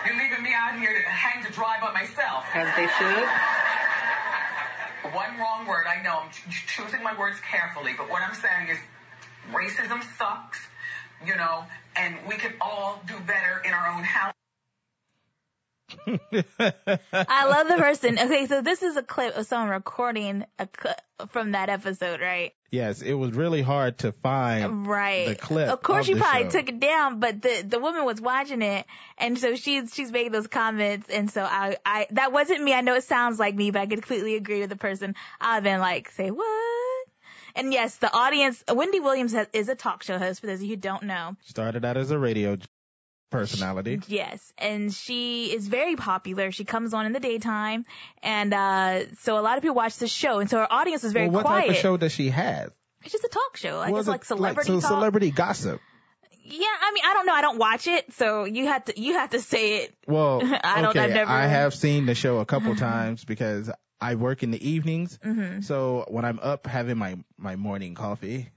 You're 0.07 0.15
leaving 0.15 0.45
me 0.45 0.55
out 0.55 0.79
here 0.79 0.95
to 0.95 1.09
hang 1.09 1.45
to 1.45 1.51
dry 1.53 1.79
by 1.81 1.93
myself. 1.93 2.45
As 2.55 2.71
they 2.77 2.87
should. 2.87 3.27
One 5.13 5.39
wrong 5.39 5.67
word, 5.67 5.87
I 5.89 6.03
know. 6.03 6.23
I'm 6.23 6.31
ch- 6.31 6.67
choosing 6.67 7.03
my 7.03 7.19
words 7.19 7.39
carefully, 7.41 7.95
but 7.97 8.09
what 8.09 8.23
I'm 8.23 8.35
saying 8.35 8.69
is 8.71 8.79
racism 9.53 10.03
sucks, 10.17 10.59
you 11.27 11.35
know, 11.37 11.65
and 11.97 12.17
we 12.29 12.37
can 12.37 12.53
all 12.61 13.01
do 13.07 13.15
better 13.27 13.63
in 13.65 13.73
our 13.73 13.89
own 13.97 14.05
house. 14.05 14.35
I 16.07 17.47
love 17.49 17.69
the 17.69 17.77
person. 17.79 18.19
Okay, 18.19 18.47
so 18.47 18.61
this 18.61 18.83
is 18.83 18.97
a 18.97 19.03
clip 19.03 19.37
of 19.37 19.47
someone 19.47 19.71
recording 19.71 20.45
a 20.59 20.69
cl- 20.81 21.29
from 21.29 21.53
that 21.53 21.71
episode, 21.71 22.21
right? 22.21 22.53
Yes, 22.71 23.01
it 23.01 23.15
was 23.15 23.33
really 23.33 23.63
hard 23.63 23.97
to 23.99 24.13
find 24.13 24.87
Right. 24.87 25.29
the 25.29 25.35
clip. 25.37 25.71
Of 25.71 25.83
course, 25.83 26.01
of 26.01 26.07
she 26.07 26.13
the 26.15 26.21
probably 26.21 26.45
show. 26.51 26.59
took 26.59 26.69
it 26.69 26.79
down, 26.81 27.19
but 27.21 27.41
the 27.41 27.65
the 27.67 27.79
woman 27.79 28.05
was 28.05 28.21
watching 28.21 28.61
it, 28.61 28.85
and 29.17 29.39
so 29.39 29.57
she's 29.57 29.95
she's 29.95 30.13
making 30.13 30.33
those 30.33 30.47
comments, 30.49 31.09
and 31.09 31.31
so 31.31 31.43
I 31.43 31.79
I 31.87 32.07
that 32.11 32.33
wasn't 32.33 32.63
me. 32.63 32.75
I 32.75 32.83
know 32.83 32.95
it 32.95 33.05
sounds 33.05 33.39
like 33.39 33.55
me, 33.55 33.71
but 33.71 33.81
I 33.81 33.87
completely 33.87 34.37
agree 34.37 34.61
with 34.61 34.69
the 34.69 34.77
person. 34.77 35.15
I've 35.41 35.63
been 35.63 35.81
like, 35.81 36.11
say 36.11 36.31
what? 36.31 36.78
And 37.59 37.73
yes, 37.73 37.97
the 37.97 38.11
audience. 38.13 38.63
Wendy 38.73 39.01
Williams 39.01 39.33
has, 39.33 39.47
is 39.53 39.69
a 39.69 39.75
talk 39.75 40.03
show 40.03 40.17
host. 40.19 40.41
For 40.41 40.47
those 40.47 40.61
of 40.61 40.63
you 40.63 40.71
who 40.71 40.77
don't 40.77 41.03
know, 41.03 41.37
Started 41.45 41.85
out 41.85 41.97
as 41.97 42.11
a 42.11 42.19
radio 42.19 42.57
personality. 43.31 44.01
Yes, 44.07 44.53
and 44.57 44.93
she 44.93 45.47
is 45.53 45.69
very 45.69 45.97
popular. 45.97 46.51
She 46.51 46.65
comes 46.65 46.95
on 46.95 47.05
in 47.07 47.13
the 47.13 47.21
daytime, 47.21 47.85
and 48.23 48.55
uh 48.55 49.15
so 49.17 49.39
a 49.39 49.43
lot 49.43 49.57
of 49.59 49.63
people 49.63 49.75
watch 49.77 49.97
the 49.97 50.09
show, 50.09 50.39
and 50.39 50.49
so 50.49 50.59
her 50.59 50.73
audience 50.73 51.05
is 51.05 51.13
very 51.13 51.27
well, 51.27 51.43
what 51.43 51.47
quiet. 51.47 51.67
type 51.67 51.71
of 51.71 51.77
show 51.77 51.97
does 51.97 52.13
she 52.13 52.31
have? 52.31 52.71
It's 53.03 53.13
just 53.13 53.25
a 53.25 53.29
talk 53.29 53.57
show. 53.57 53.79
I 53.81 53.93
guess 53.93 54.07
like 54.07 54.25
celebrity 54.25 54.69
so 54.69 54.81
talk. 54.81 54.89
celebrity 54.91 55.31
gossip. 55.31 55.81
yeah, 56.43 56.67
I 56.81 56.93
mean, 56.93 57.05
I 57.05 57.13
don't 57.15 57.27
know. 57.27 57.35
I 57.35 57.41
don't 57.43 57.59
watch 57.59 57.87
it, 57.87 58.13
so 58.15 58.45
you 58.45 58.67
have 58.67 58.85
to 58.87 59.01
you 59.01 59.15
have 59.15 59.31
to 59.31 59.41
say 59.41 59.83
it. 59.85 59.95
Well, 60.07 60.41
I 60.65 60.81
don't- 60.81 60.91
okay, 60.91 61.01
I've 61.01 61.11
never- 61.11 61.31
I 61.31 61.47
have 61.47 61.75
seen 61.75 62.07
the 62.07 62.15
show 62.15 62.39
a 62.39 62.47
couple 62.47 62.75
times 62.89 63.25
because 63.25 63.71
I 64.01 64.15
work 64.15 64.43
in 64.43 64.51
the 64.51 64.69
evenings. 64.71 65.19
Mm-hmm. 65.25 65.61
So 65.63 66.05
when 66.09 66.25
I'm 66.25 66.39
up 66.41 66.67
having 66.67 66.99
my 66.99 67.17
my 67.37 67.57
morning 67.57 67.95
coffee, 67.95 68.51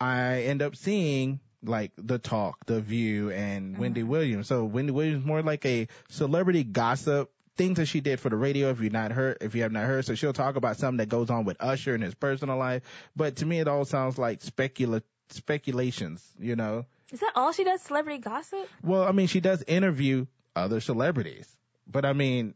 I 0.00 0.42
end 0.44 0.62
up 0.62 0.76
seeing 0.76 1.40
like 1.62 1.92
the 1.98 2.18
talk, 2.18 2.64
the 2.66 2.80
view, 2.80 3.30
and 3.30 3.72
Mm-hmm. 3.72 3.80
Wendy 3.80 4.02
Williams. 4.02 4.46
So 4.48 4.64
Wendy 4.64 4.92
Williams 4.92 5.24
more 5.24 5.42
like 5.42 5.64
a 5.66 5.88
celebrity 6.08 6.64
gossip 6.64 7.30
things 7.56 7.76
that 7.76 7.86
she 7.86 8.00
did 8.00 8.18
for 8.20 8.30
the 8.30 8.36
radio. 8.36 8.70
If 8.70 8.80
you're 8.80 8.90
not 8.90 9.12
heard, 9.12 9.38
if 9.42 9.54
you 9.54 9.62
have 9.62 9.72
not 9.72 9.84
heard, 9.84 10.06
so 10.06 10.14
she'll 10.14 10.32
talk 10.32 10.56
about 10.56 10.78
something 10.78 10.96
that 10.98 11.10
goes 11.10 11.28
on 11.28 11.44
with 11.44 11.58
Usher 11.60 11.94
in 11.94 12.00
his 12.00 12.14
personal 12.14 12.56
life. 12.56 12.82
But 13.14 13.36
to 13.36 13.46
me, 13.46 13.60
it 13.60 13.68
all 13.68 13.84
sounds 13.84 14.16
like 14.16 14.40
specula 14.40 15.02
speculations. 15.28 16.26
You 16.38 16.56
know. 16.56 16.86
Is 17.12 17.20
that 17.20 17.32
all 17.34 17.52
she 17.52 17.64
does? 17.64 17.82
Celebrity 17.82 18.20
gossip? 18.20 18.66
Well, 18.82 19.02
I 19.02 19.12
mean, 19.12 19.26
she 19.26 19.40
does 19.40 19.62
interview 19.66 20.26
other 20.56 20.80
celebrities, 20.80 21.46
but 21.86 22.04
I 22.06 22.12
mean, 22.14 22.54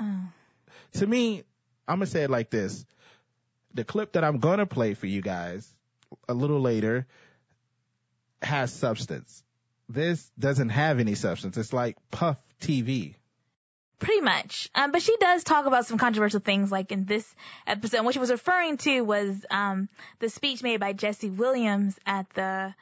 Oh. 0.00 0.22
To 0.94 1.06
me, 1.06 1.44
I'm 1.86 1.96
gonna 1.96 2.06
say 2.06 2.22
it 2.22 2.30
like 2.30 2.50
this. 2.50 2.84
The 3.74 3.84
clip 3.84 4.12
that 4.12 4.24
I'm 4.24 4.38
gonna 4.38 4.66
play 4.66 4.94
for 4.94 5.06
you 5.06 5.22
guys 5.22 5.72
a 6.28 6.34
little 6.34 6.60
later 6.60 7.06
has 8.42 8.72
substance. 8.72 9.42
This 9.88 10.30
doesn't 10.38 10.70
have 10.70 11.00
any 11.00 11.14
substance. 11.14 11.56
It's 11.56 11.72
like 11.72 11.96
puff 12.10 12.36
TV. 12.60 13.14
Pretty 13.98 14.22
much. 14.22 14.70
Um, 14.74 14.92
but 14.92 15.02
she 15.02 15.14
does 15.18 15.44
talk 15.44 15.66
about 15.66 15.84
some 15.84 15.98
controversial 15.98 16.40
things 16.40 16.72
like 16.72 16.90
in 16.90 17.04
this 17.04 17.34
episode. 17.66 17.98
And 17.98 18.06
what 18.06 18.14
she 18.14 18.20
was 18.20 18.30
referring 18.30 18.78
to 18.78 19.02
was, 19.02 19.44
um, 19.50 19.90
the 20.20 20.30
speech 20.30 20.62
made 20.62 20.80
by 20.80 20.94
Jesse 20.94 21.28
Williams 21.28 21.98
at 22.06 22.30
the, 22.30 22.74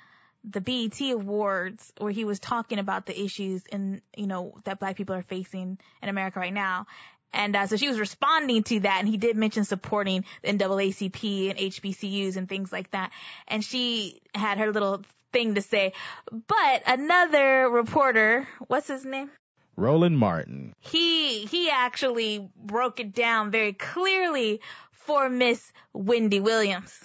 the 0.48 0.60
BET 0.60 1.00
Awards 1.10 1.92
where 1.98 2.12
he 2.12 2.24
was 2.24 2.38
talking 2.38 2.78
about 2.78 3.06
the 3.06 3.20
issues 3.20 3.66
in, 3.66 4.00
you 4.16 4.28
know, 4.28 4.54
that 4.62 4.78
black 4.78 4.96
people 4.96 5.16
are 5.16 5.22
facing 5.22 5.78
in 6.02 6.08
America 6.08 6.38
right 6.38 6.54
now. 6.54 6.86
And 7.32 7.54
uh, 7.54 7.66
so 7.66 7.76
she 7.76 7.88
was 7.88 8.00
responding 8.00 8.62
to 8.64 8.80
that, 8.80 9.00
and 9.00 9.08
he 9.08 9.16
did 9.16 9.36
mention 9.36 9.64
supporting 9.64 10.24
the 10.42 10.52
NAACP 10.52 11.50
and 11.50 11.58
HBCUs 11.58 12.36
and 12.36 12.48
things 12.48 12.72
like 12.72 12.90
that. 12.92 13.10
And 13.46 13.62
she 13.62 14.20
had 14.34 14.58
her 14.58 14.72
little 14.72 15.02
thing 15.32 15.54
to 15.54 15.62
say. 15.62 15.92
But 16.30 16.82
another 16.86 17.68
reporter, 17.68 18.48
what's 18.66 18.88
his 18.88 19.04
name? 19.04 19.30
Roland 19.76 20.18
Martin. 20.18 20.74
He 20.80 21.46
he 21.46 21.70
actually 21.70 22.48
broke 22.56 22.98
it 22.98 23.14
down 23.14 23.52
very 23.52 23.72
clearly 23.72 24.60
for 24.90 25.28
Miss 25.28 25.72
Wendy 25.92 26.40
Williams. 26.40 27.00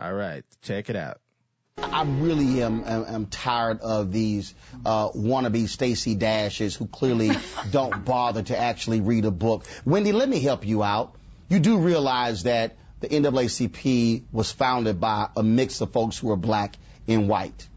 All 0.00 0.12
right, 0.12 0.44
check 0.62 0.88
it 0.88 0.94
out. 0.94 1.20
I 1.82 2.04
really 2.04 2.62
am, 2.62 2.84
am, 2.84 3.04
am 3.06 3.26
tired 3.26 3.80
of 3.80 4.12
these 4.12 4.54
uh, 4.84 5.10
wannabe 5.10 5.68
Stacey 5.68 6.14
Dashes 6.14 6.74
who 6.74 6.86
clearly 6.86 7.30
don't 7.70 8.04
bother 8.04 8.42
to 8.42 8.58
actually 8.58 9.00
read 9.00 9.24
a 9.24 9.30
book. 9.30 9.64
Wendy, 9.84 10.12
let 10.12 10.28
me 10.28 10.40
help 10.40 10.66
you 10.66 10.82
out. 10.82 11.14
You 11.48 11.60
do 11.60 11.78
realize 11.78 12.42
that 12.44 12.76
the 13.00 13.08
NAACP 13.08 14.24
was 14.32 14.50
founded 14.50 15.00
by 15.00 15.28
a 15.36 15.42
mix 15.42 15.80
of 15.80 15.92
folks 15.92 16.18
who 16.18 16.30
are 16.30 16.36
black 16.36 16.76
and 17.06 17.28
white. 17.28 17.68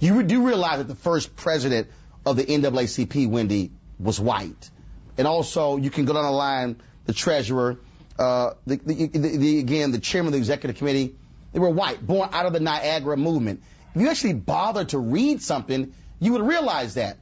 You 0.00 0.22
do 0.22 0.46
realize 0.46 0.78
that 0.78 0.88
the 0.88 0.94
first 0.94 1.36
president 1.36 1.88
of 2.26 2.36
the 2.36 2.44
NAACP, 2.44 3.28
Wendy, 3.28 3.70
was 3.98 4.18
white. 4.18 4.70
And 5.16 5.26
also, 5.26 5.76
you 5.76 5.90
can 5.90 6.04
go 6.04 6.12
down 6.12 6.24
the 6.24 6.30
line, 6.30 6.76
the 7.06 7.12
treasurer, 7.12 7.78
uh, 8.18 8.54
the, 8.66 8.76
the, 8.76 9.06
the, 9.06 9.36
the, 9.36 9.58
again, 9.58 9.92
the 9.92 9.98
chairman 9.98 10.28
of 10.28 10.32
the 10.32 10.38
executive 10.38 10.76
committee, 10.76 11.14
they 11.54 11.60
were 11.60 11.70
white, 11.70 12.04
born 12.04 12.28
out 12.32 12.46
of 12.46 12.52
the 12.52 12.58
Niagara 12.58 13.16
movement. 13.16 13.62
If 13.94 14.02
you 14.02 14.10
actually 14.10 14.34
bother 14.34 14.84
to 14.86 14.98
read 14.98 15.40
something, 15.40 15.94
you 16.18 16.32
would 16.32 16.42
realize 16.42 16.94
that. 16.94 17.16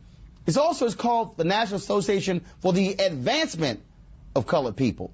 It's 0.46 0.56
also 0.56 0.86
it's 0.86 0.94
called 0.94 1.36
the 1.36 1.44
National 1.44 1.76
Association 1.76 2.40
for 2.60 2.72
the 2.72 2.94
Advancement 2.94 3.80
of 4.34 4.46
Colored 4.46 4.76
People. 4.76 5.12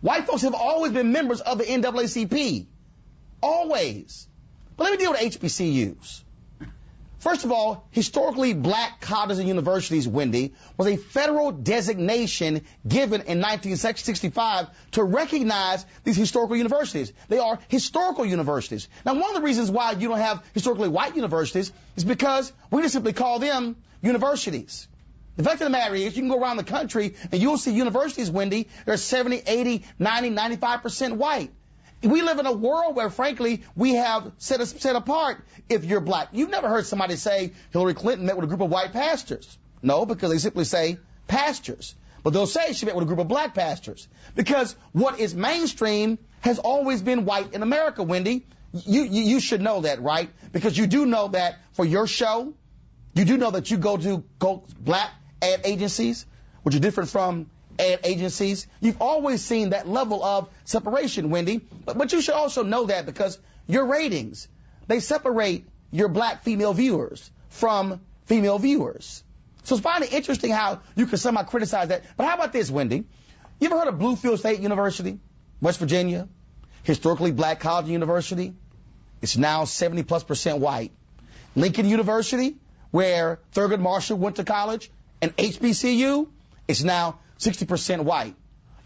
White 0.00 0.26
folks 0.26 0.42
have 0.42 0.54
always 0.54 0.92
been 0.92 1.10
members 1.10 1.40
of 1.40 1.58
the 1.58 1.64
NAACP. 1.64 2.66
Always. 3.42 4.28
But 4.76 4.84
let 4.84 4.92
me 4.92 4.98
deal 4.98 5.10
with 5.10 5.20
HBCUs. 5.20 6.22
First 7.24 7.46
of 7.46 7.52
all, 7.52 7.88
historically 7.90 8.52
black 8.52 9.00
colleges 9.00 9.38
and 9.38 9.48
universities, 9.48 10.06
Wendy, 10.06 10.52
was 10.76 10.88
a 10.88 10.98
federal 10.98 11.52
designation 11.52 12.60
given 12.86 13.22
in 13.22 13.40
1965 13.40 14.66
to 14.92 15.04
recognize 15.04 15.86
these 16.04 16.18
historical 16.18 16.54
universities. 16.54 17.14
They 17.30 17.38
are 17.38 17.58
historical 17.68 18.26
universities. 18.26 18.88
Now, 19.06 19.14
one 19.14 19.30
of 19.30 19.36
the 19.36 19.40
reasons 19.40 19.70
why 19.70 19.92
you 19.92 20.08
don't 20.08 20.18
have 20.18 20.44
historically 20.52 20.90
white 20.90 21.16
universities 21.16 21.72
is 21.96 22.04
because 22.04 22.52
we 22.70 22.82
just 22.82 22.92
simply 22.92 23.14
call 23.14 23.38
them 23.38 23.76
universities. 24.02 24.86
The 25.38 25.44
fact 25.44 25.62
of 25.62 25.64
the 25.64 25.70
matter 25.70 25.94
is, 25.94 26.14
you 26.14 26.20
can 26.20 26.28
go 26.28 26.38
around 26.38 26.58
the 26.58 26.64
country 26.64 27.14
and 27.32 27.40
you'll 27.40 27.56
see 27.56 27.72
universities, 27.72 28.30
Wendy, 28.30 28.68
that 28.84 28.92
are 28.92 28.96
70, 28.98 29.44
80, 29.46 29.82
90, 29.98 30.30
95% 30.30 31.16
white 31.16 31.50
we 32.04 32.22
live 32.22 32.38
in 32.38 32.46
a 32.46 32.52
world 32.52 32.96
where, 32.96 33.10
frankly, 33.10 33.62
we 33.74 33.94
have 33.94 34.32
set, 34.38 34.60
us, 34.60 34.74
set 34.78 34.96
apart 34.96 35.44
if 35.68 35.84
you're 35.84 36.00
black. 36.00 36.28
You've 36.32 36.50
never 36.50 36.68
heard 36.68 36.86
somebody 36.86 37.16
say 37.16 37.52
Hillary 37.72 37.94
Clinton 37.94 38.26
met 38.26 38.36
with 38.36 38.44
a 38.44 38.48
group 38.48 38.60
of 38.60 38.70
white 38.70 38.92
pastors. 38.92 39.58
No, 39.82 40.06
because 40.06 40.30
they 40.30 40.38
simply 40.38 40.64
say 40.64 40.98
pastors. 41.26 41.94
But 42.22 42.32
they'll 42.32 42.46
say 42.46 42.72
she 42.72 42.86
met 42.86 42.94
with 42.94 43.04
a 43.04 43.06
group 43.06 43.18
of 43.18 43.28
black 43.28 43.54
pastors. 43.54 44.08
Because 44.34 44.74
what 44.92 45.20
is 45.20 45.34
mainstream 45.34 46.18
has 46.40 46.58
always 46.58 47.02
been 47.02 47.24
white 47.24 47.52
in 47.52 47.62
America, 47.62 48.02
Wendy. 48.02 48.46
You, 48.72 49.02
you, 49.02 49.22
you 49.22 49.40
should 49.40 49.60
know 49.60 49.82
that, 49.82 50.02
right? 50.02 50.30
Because 50.52 50.76
you 50.76 50.86
do 50.86 51.06
know 51.06 51.28
that 51.28 51.58
for 51.72 51.84
your 51.84 52.06
show, 52.06 52.54
you 53.14 53.24
do 53.24 53.36
know 53.36 53.50
that 53.50 53.70
you 53.70 53.76
go 53.76 53.96
to 53.96 54.24
go 54.38 54.64
black 54.80 55.10
ad 55.40 55.60
agencies, 55.64 56.26
which 56.62 56.74
are 56.74 56.80
different 56.80 57.10
from 57.10 57.50
agencies. 57.78 58.66
You've 58.80 59.00
always 59.00 59.42
seen 59.42 59.70
that 59.70 59.88
level 59.88 60.24
of 60.24 60.48
separation, 60.64 61.30
Wendy. 61.30 61.60
But, 61.84 61.98
but 61.98 62.12
you 62.12 62.20
should 62.20 62.34
also 62.34 62.62
know 62.62 62.86
that 62.86 63.06
because 63.06 63.38
your 63.66 63.86
ratings, 63.86 64.48
they 64.86 65.00
separate 65.00 65.66
your 65.90 66.08
black 66.08 66.42
female 66.42 66.72
viewers 66.72 67.30
from 67.48 68.00
female 68.26 68.58
viewers. 68.58 69.22
So 69.64 69.76
it's 69.76 69.82
finally 69.82 70.10
interesting 70.10 70.50
how 70.50 70.80
you 70.94 71.06
can 71.06 71.18
somehow 71.18 71.42
criticize 71.44 71.88
that. 71.88 72.02
But 72.16 72.26
how 72.26 72.34
about 72.34 72.52
this, 72.52 72.70
Wendy? 72.70 73.04
You 73.60 73.66
ever 73.66 73.78
heard 73.78 73.88
of 73.88 73.94
Bluefield 73.94 74.38
State 74.38 74.60
University, 74.60 75.18
West 75.60 75.78
Virginia? 75.78 76.28
Historically 76.82 77.32
black 77.32 77.60
college 77.60 77.88
university. 77.88 78.52
It's 79.22 79.38
now 79.38 79.64
70 79.64 80.02
plus 80.02 80.22
percent 80.22 80.58
white. 80.58 80.92
Lincoln 81.56 81.88
University, 81.88 82.56
where 82.90 83.40
Thurgood 83.54 83.80
Marshall 83.80 84.18
went 84.18 84.36
to 84.36 84.44
college, 84.44 84.90
and 85.22 85.34
HBCU, 85.36 86.28
it's 86.68 86.82
now 86.82 87.20
60% 87.38 88.00
white. 88.00 88.34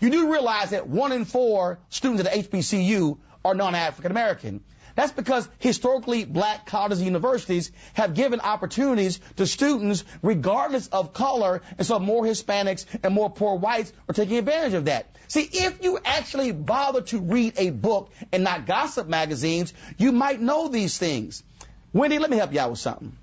You 0.00 0.10
do 0.10 0.30
realize 0.30 0.70
that 0.70 0.88
one 0.88 1.12
in 1.12 1.24
four 1.24 1.80
students 1.88 2.24
at 2.24 2.32
the 2.32 2.42
HBCU 2.42 3.18
are 3.44 3.54
non-African 3.54 4.10
American. 4.10 4.62
That's 4.94 5.12
because 5.12 5.48
historically 5.60 6.24
black 6.24 6.66
colleges 6.66 6.98
and 6.98 7.06
universities 7.06 7.70
have 7.94 8.14
given 8.14 8.40
opportunities 8.40 9.20
to 9.36 9.46
students 9.46 10.04
regardless 10.22 10.88
of 10.88 11.12
color, 11.12 11.62
and 11.78 11.86
so 11.86 12.00
more 12.00 12.24
Hispanics 12.24 12.84
and 13.04 13.14
more 13.14 13.30
poor 13.30 13.56
whites 13.56 13.92
are 14.08 14.12
taking 14.12 14.38
advantage 14.38 14.74
of 14.74 14.86
that. 14.86 15.06
See, 15.28 15.48
if 15.52 15.84
you 15.84 16.00
actually 16.04 16.50
bother 16.50 17.02
to 17.02 17.20
read 17.20 17.54
a 17.58 17.70
book 17.70 18.10
and 18.32 18.42
not 18.42 18.66
gossip 18.66 19.06
magazines, 19.06 19.72
you 19.98 20.10
might 20.10 20.40
know 20.40 20.66
these 20.66 20.98
things. 20.98 21.44
Wendy, 21.92 22.18
let 22.18 22.30
me 22.30 22.36
help 22.36 22.52
you 22.52 22.60
out 22.60 22.70
with 22.70 22.80
something. 22.80 23.16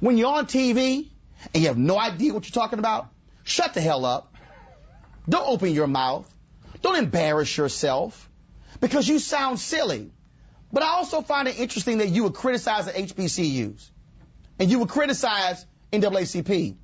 When 0.00 0.18
you're 0.18 0.34
on 0.34 0.46
TV 0.46 1.08
and 1.54 1.62
you 1.62 1.68
have 1.68 1.78
no 1.78 1.98
idea 1.98 2.34
what 2.34 2.44
you're 2.44 2.62
talking 2.62 2.78
about, 2.78 3.08
shut 3.44 3.72
the 3.72 3.80
hell 3.80 4.04
up 4.04 4.31
don't 5.28 5.48
open 5.48 5.72
your 5.72 5.86
mouth. 5.86 6.28
Don't 6.82 6.96
embarrass 6.96 7.56
yourself 7.56 8.28
because 8.80 9.06
you 9.06 9.18
sound 9.18 9.60
silly. 9.60 10.10
But 10.72 10.82
I 10.82 10.88
also 10.88 11.20
find 11.20 11.48
it 11.48 11.58
interesting 11.58 11.98
that 11.98 12.08
you 12.08 12.24
would 12.24 12.34
criticize 12.34 12.86
the 12.86 12.92
HBCUs 12.92 13.90
and 14.58 14.70
you 14.70 14.78
would 14.80 14.88
criticize 14.88 15.64
NAACP. 15.92 16.76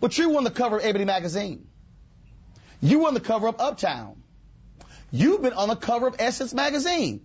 But 0.00 0.16
you 0.16 0.30
were 0.30 0.38
on 0.38 0.44
the 0.44 0.50
cover 0.50 0.78
of 0.78 0.84
Ebony 0.84 1.04
Magazine. 1.04 1.66
You 2.80 3.00
were 3.00 3.08
on 3.08 3.14
the 3.14 3.20
cover 3.20 3.48
of 3.48 3.60
Uptown. 3.60 4.22
You've 5.10 5.42
been 5.42 5.52
on 5.52 5.68
the 5.68 5.76
cover 5.76 6.06
of 6.06 6.16
Essence 6.18 6.54
Magazine. 6.54 7.20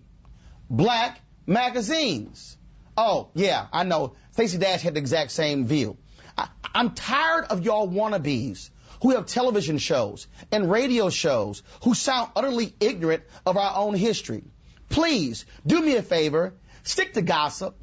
Black 0.69 1.21
magazines. 1.45 2.58
Oh, 2.98 3.30
yeah, 3.36 3.67
I 3.71 3.84
know. 3.84 4.15
Stacey 4.32 4.58
Dash 4.58 4.82
had 4.82 4.95
the 4.95 5.00
exact 5.00 5.32
same 5.32 5.65
view. 5.65 5.98
I, 6.38 6.50
I'm 6.74 6.91
tired 6.91 7.45
of 7.45 7.63
y'all 7.63 7.88
wannabes 7.88 8.69
who 9.01 9.12
have 9.12 9.25
television 9.25 9.77
shows 9.77 10.27
and 10.51 10.69
radio 10.69 11.10
shows 11.10 11.63
who 11.84 11.93
sound 11.93 12.31
utterly 12.36 12.73
ignorant 12.79 13.23
of 13.45 13.58
our 13.58 13.77
own 13.77 13.95
history. 13.95 14.43
Please 14.89 15.45
do 15.65 15.81
me 15.81 15.95
a 15.95 16.01
favor, 16.01 16.53
stick 16.84 17.13
to 17.13 17.21
gossip, 17.21 17.75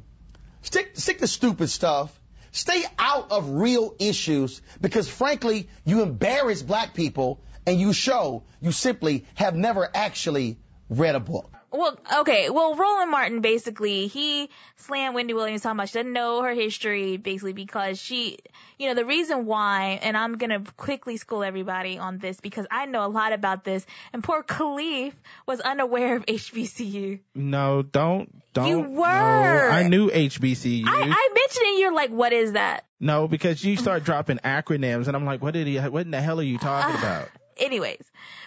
stick, 0.61 0.91
stick 0.93 1.19
to 1.19 1.27
stupid 1.27 1.69
stuff, 1.69 2.17
stay 2.51 2.83
out 2.97 3.31
of 3.31 3.49
real 3.49 3.95
issues 3.99 4.61
because 4.81 5.09
frankly, 5.09 5.69
you 5.85 6.01
embarrass 6.01 6.61
black 6.61 6.93
people 6.93 7.41
and 7.65 7.79
you 7.79 7.93
show 7.93 8.43
you 8.61 8.71
simply 8.71 9.25
have 9.35 9.55
never 9.55 9.89
actually 9.93 10.57
read 10.89 11.15
a 11.15 11.19
book. 11.19 11.51
Well, 11.73 11.97
okay. 12.19 12.51
Well, 12.51 12.75
Roland 12.75 13.09
Martin 13.09 13.41
basically 13.41 14.05
he 14.05 14.51
slammed 14.75 15.15
Wendy 15.15 15.33
Williams 15.33 15.63
how 15.63 15.73
much 15.73 15.93
doesn't 15.93 16.13
know 16.13 16.43
her 16.43 16.53
history 16.53 17.17
basically 17.17 17.53
because 17.53 17.99
she, 17.99 18.37
you 18.77 18.87
know, 18.87 18.93
the 18.93 19.05
reason 19.05 19.47
why, 19.47 19.99
and 20.03 20.15
I'm 20.15 20.37
gonna 20.37 20.63
quickly 20.77 21.17
school 21.17 21.43
everybody 21.43 21.97
on 21.97 22.19
this 22.19 22.39
because 22.39 22.67
I 22.69 22.85
know 22.85 23.03
a 23.03 23.09
lot 23.09 23.33
about 23.33 23.63
this, 23.63 23.87
and 24.13 24.23
poor 24.23 24.43
Khalif 24.43 25.13
was 25.47 25.61
unaware 25.61 26.15
of 26.15 26.27
HBCU. 26.27 27.21
No, 27.33 27.81
don't, 27.81 28.53
don't. 28.53 28.67
You 28.67 28.79
were. 28.81 29.07
No, 29.07 29.69
I 29.71 29.87
knew 29.87 30.11
HBCU. 30.11 30.83
I, 30.85 30.91
I 30.91 31.29
mentioned 31.33 31.65
it. 31.65 31.79
You're 31.79 31.93
like, 31.93 32.11
what 32.11 32.33
is 32.33 32.51
that? 32.51 32.85
No, 32.99 33.27
because 33.27 33.63
you 33.63 33.77
start 33.77 34.03
dropping 34.03 34.37
acronyms, 34.37 35.07
and 35.07 35.15
I'm 35.15 35.25
like, 35.25 35.41
what 35.41 35.55
did 35.55 35.65
he? 35.65 35.79
What 35.79 36.05
in 36.05 36.11
the 36.11 36.21
hell 36.21 36.39
are 36.39 36.43
you 36.43 36.59
talking 36.59 36.95
uh, 36.95 36.99
about? 36.99 37.29
Anyways, 37.57 38.03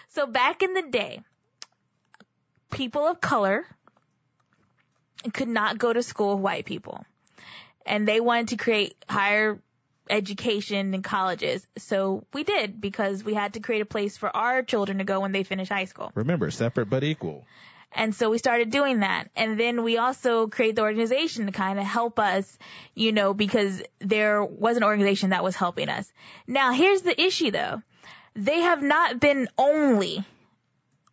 so 0.07 0.27
back 0.27 0.63
in 0.63 0.73
the 0.73 0.83
day 0.83 1.23
people 2.69 3.07
of 3.07 3.21
color 3.21 3.65
could 5.33 5.47
not 5.47 5.77
go 5.77 5.91
to 5.91 6.03
school 6.03 6.35
with 6.35 6.43
white 6.43 6.65
people. 6.65 7.03
And 7.85 8.07
they 8.07 8.19
wanted 8.19 8.49
to 8.49 8.57
create 8.57 8.95
higher 9.09 9.59
education 10.09 10.93
and 10.93 11.03
colleges. 11.03 11.65
So 11.77 12.25
we 12.33 12.43
did 12.43 12.79
because 12.79 13.23
we 13.23 13.33
had 13.33 13.53
to 13.53 13.59
create 13.59 13.81
a 13.81 13.85
place 13.85 14.17
for 14.17 14.35
our 14.35 14.63
children 14.63 14.99
to 14.99 15.03
go 15.03 15.21
when 15.21 15.31
they 15.31 15.43
finish 15.43 15.69
high 15.69 15.85
school. 15.85 16.11
Remember, 16.15 16.49
separate 16.51 16.89
but 16.89 17.03
equal. 17.03 17.45
And 17.93 18.13
so 18.13 18.29
we 18.29 18.37
started 18.37 18.69
doing 18.69 18.99
that. 18.99 19.29
And 19.35 19.59
then 19.59 19.83
we 19.83 19.97
also 19.97 20.47
created 20.47 20.75
the 20.75 20.81
organization 20.81 21.45
to 21.45 21.51
kind 21.51 21.79
of 21.79 21.85
help 21.85 22.19
us, 22.19 22.57
you 22.93 23.11
know, 23.11 23.33
because 23.33 23.81
there 23.99 24.43
was 24.43 24.77
an 24.77 24.83
organization 24.83 25.29
that 25.29 25.43
was 25.43 25.55
helping 25.55 25.89
us. 25.89 26.11
Now 26.45 26.73
here's 26.73 27.01
the 27.01 27.19
issue 27.19 27.51
though. 27.51 27.81
They 28.35 28.59
have 28.59 28.83
not 28.83 29.19
been 29.19 29.47
only 29.57 30.23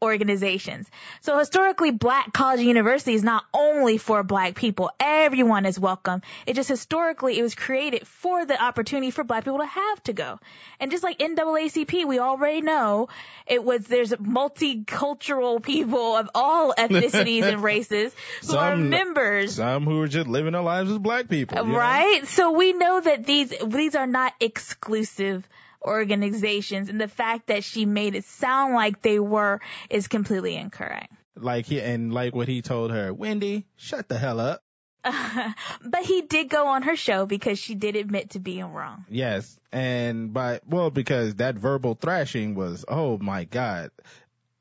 organizations. 0.05 0.88
So 1.23 1.38
historically, 1.38 1.90
black 1.90 2.33
college 2.33 2.61
and 2.61 2.69
university 2.69 3.14
is 3.14 3.25
not 3.25 3.45
only 3.53 3.99
for 3.99 4.23
black 4.23 4.55
people. 4.55 4.90
Everyone 5.01 5.67
is 5.67 5.79
welcome. 5.79 6.23
It 6.47 6.55
just 6.55 6.69
historically, 6.69 7.38
it 7.38 7.43
was 7.43 7.55
created 7.55 8.07
for 8.07 8.45
the 8.47 8.62
opportunity 8.62 9.11
for 9.11 9.25
black 9.25 9.45
people 9.45 9.59
to 9.59 9.67
have 9.67 10.03
to 10.05 10.12
go. 10.12 10.38
And 10.79 10.90
just 10.90 11.03
like 11.03 11.19
NAACP, 11.19 12.07
we 12.07 12.19
already 12.19 12.61
know 12.61 13.09
it 13.47 13.64
was, 13.64 13.87
there's 13.87 14.12
multicultural 14.12 15.62
people 15.62 16.17
of 16.17 16.31
all 16.35 16.75
ethnicities 16.79 17.43
and 17.43 17.62
races 17.62 18.14
who 18.43 18.49
some, 18.49 18.59
are 18.59 18.77
members. 18.77 19.57
Some 19.57 19.85
who 19.85 20.01
are 20.03 20.09
just 20.09 20.29
living 20.29 20.53
their 20.53 20.62
lives 20.62 20.90
as 20.90 20.99
black 20.99 21.29
people. 21.29 21.64
Right? 21.67 22.21
Know? 22.23 22.27
So 22.27 22.53
we 22.53 22.73
know 22.73 23.01
that 23.01 23.25
these, 23.27 23.53
these 23.67 23.95
are 23.95 24.07
not 24.07 24.35
exclusive 24.40 25.49
organizations 25.85 26.88
and 26.88 27.01
the 27.01 27.09
fact 27.09 27.49
that 27.49 27.64
she 27.64 27.87
made 27.87 28.14
it 28.14 28.25
sound 28.25 28.75
like 28.75 29.03
they 29.03 29.18
were 29.18 29.61
is 29.90 30.09
completely 30.09 30.57
incorrect. 30.57 31.12
Like 31.37 31.66
he, 31.66 31.81
and 31.81 32.12
like 32.12 32.35
what 32.35 32.49
he 32.49 32.62
told 32.62 32.90
her, 32.90 33.12
Wendy, 33.12 33.66
shut 33.77 34.09
the 34.09 34.18
hell 34.18 34.40
up. 34.40 34.62
but 35.05 36.03
he 36.03 36.23
did 36.23 36.49
go 36.49 36.68
on 36.68 36.83
her 36.83 36.97
show 36.97 37.27
because 37.27 37.59
she 37.59 37.75
did 37.75 37.97
admit 37.97 38.31
to 38.31 38.38
being 38.38 38.73
wrong. 38.73 39.05
Yes. 39.09 39.59
And 39.70 40.33
by, 40.33 40.61
well, 40.66 40.90
because 40.90 41.35
that 41.37 41.57
verbal 41.57 41.94
thrashing 41.94 42.55
was, 42.55 42.85
oh 42.88 43.18
my 43.18 43.44
God. 43.44 43.90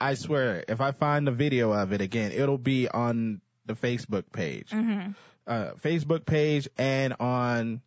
I 0.02 0.16
swear, 0.16 0.66
if 0.68 0.82
I 0.82 0.92
find 0.92 1.26
the 1.26 1.32
video 1.32 1.72
of 1.72 1.94
it 1.94 2.02
again, 2.02 2.34
it'll 2.34 2.58
be 2.58 2.90
on 2.90 3.40
the 3.66 3.74
Facebook 3.74 4.26
page. 4.34 4.70
Mm-hmm. 4.72 5.12
Uh, 5.48 5.72
Facebook 5.82 6.26
page 6.26 6.68
and 6.78 7.14
on 7.20 7.82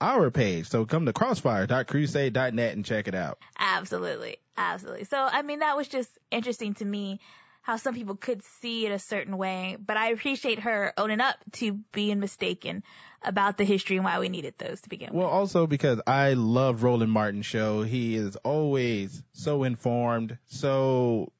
our 0.00 0.30
page. 0.30 0.68
So 0.68 0.84
come 0.84 1.06
to 1.06 1.12
crossfire.crusade.net 1.12 2.74
and 2.74 2.84
check 2.84 3.08
it 3.08 3.14
out. 3.14 3.38
Absolutely. 3.58 4.36
Absolutely. 4.56 5.04
So, 5.04 5.18
I 5.18 5.42
mean, 5.42 5.60
that 5.60 5.76
was 5.76 5.88
just 5.88 6.10
interesting 6.30 6.74
to 6.74 6.84
me 6.84 7.20
how 7.62 7.76
some 7.76 7.94
people 7.94 8.16
could 8.16 8.42
see 8.60 8.86
it 8.86 8.92
a 8.92 8.98
certain 8.98 9.36
way, 9.36 9.76
but 9.78 9.96
I 9.96 10.12
appreciate 10.12 10.60
her 10.60 10.94
owning 10.96 11.20
up 11.20 11.36
to 11.52 11.72
being 11.92 12.18
mistaken 12.18 12.82
about 13.22 13.58
the 13.58 13.64
history 13.64 13.96
and 13.96 14.04
why 14.04 14.18
we 14.20 14.30
needed 14.30 14.54
those 14.56 14.80
to 14.80 14.88
begin 14.88 15.10
well, 15.12 15.24
with. 15.24 15.32
Well, 15.32 15.38
also 15.40 15.66
because 15.66 16.00
I 16.06 16.32
love 16.32 16.82
Roland 16.82 17.12
Martin's 17.12 17.44
show. 17.44 17.82
He 17.82 18.16
is 18.16 18.36
always 18.36 19.22
so 19.32 19.64
informed, 19.64 20.38
so 20.46 21.30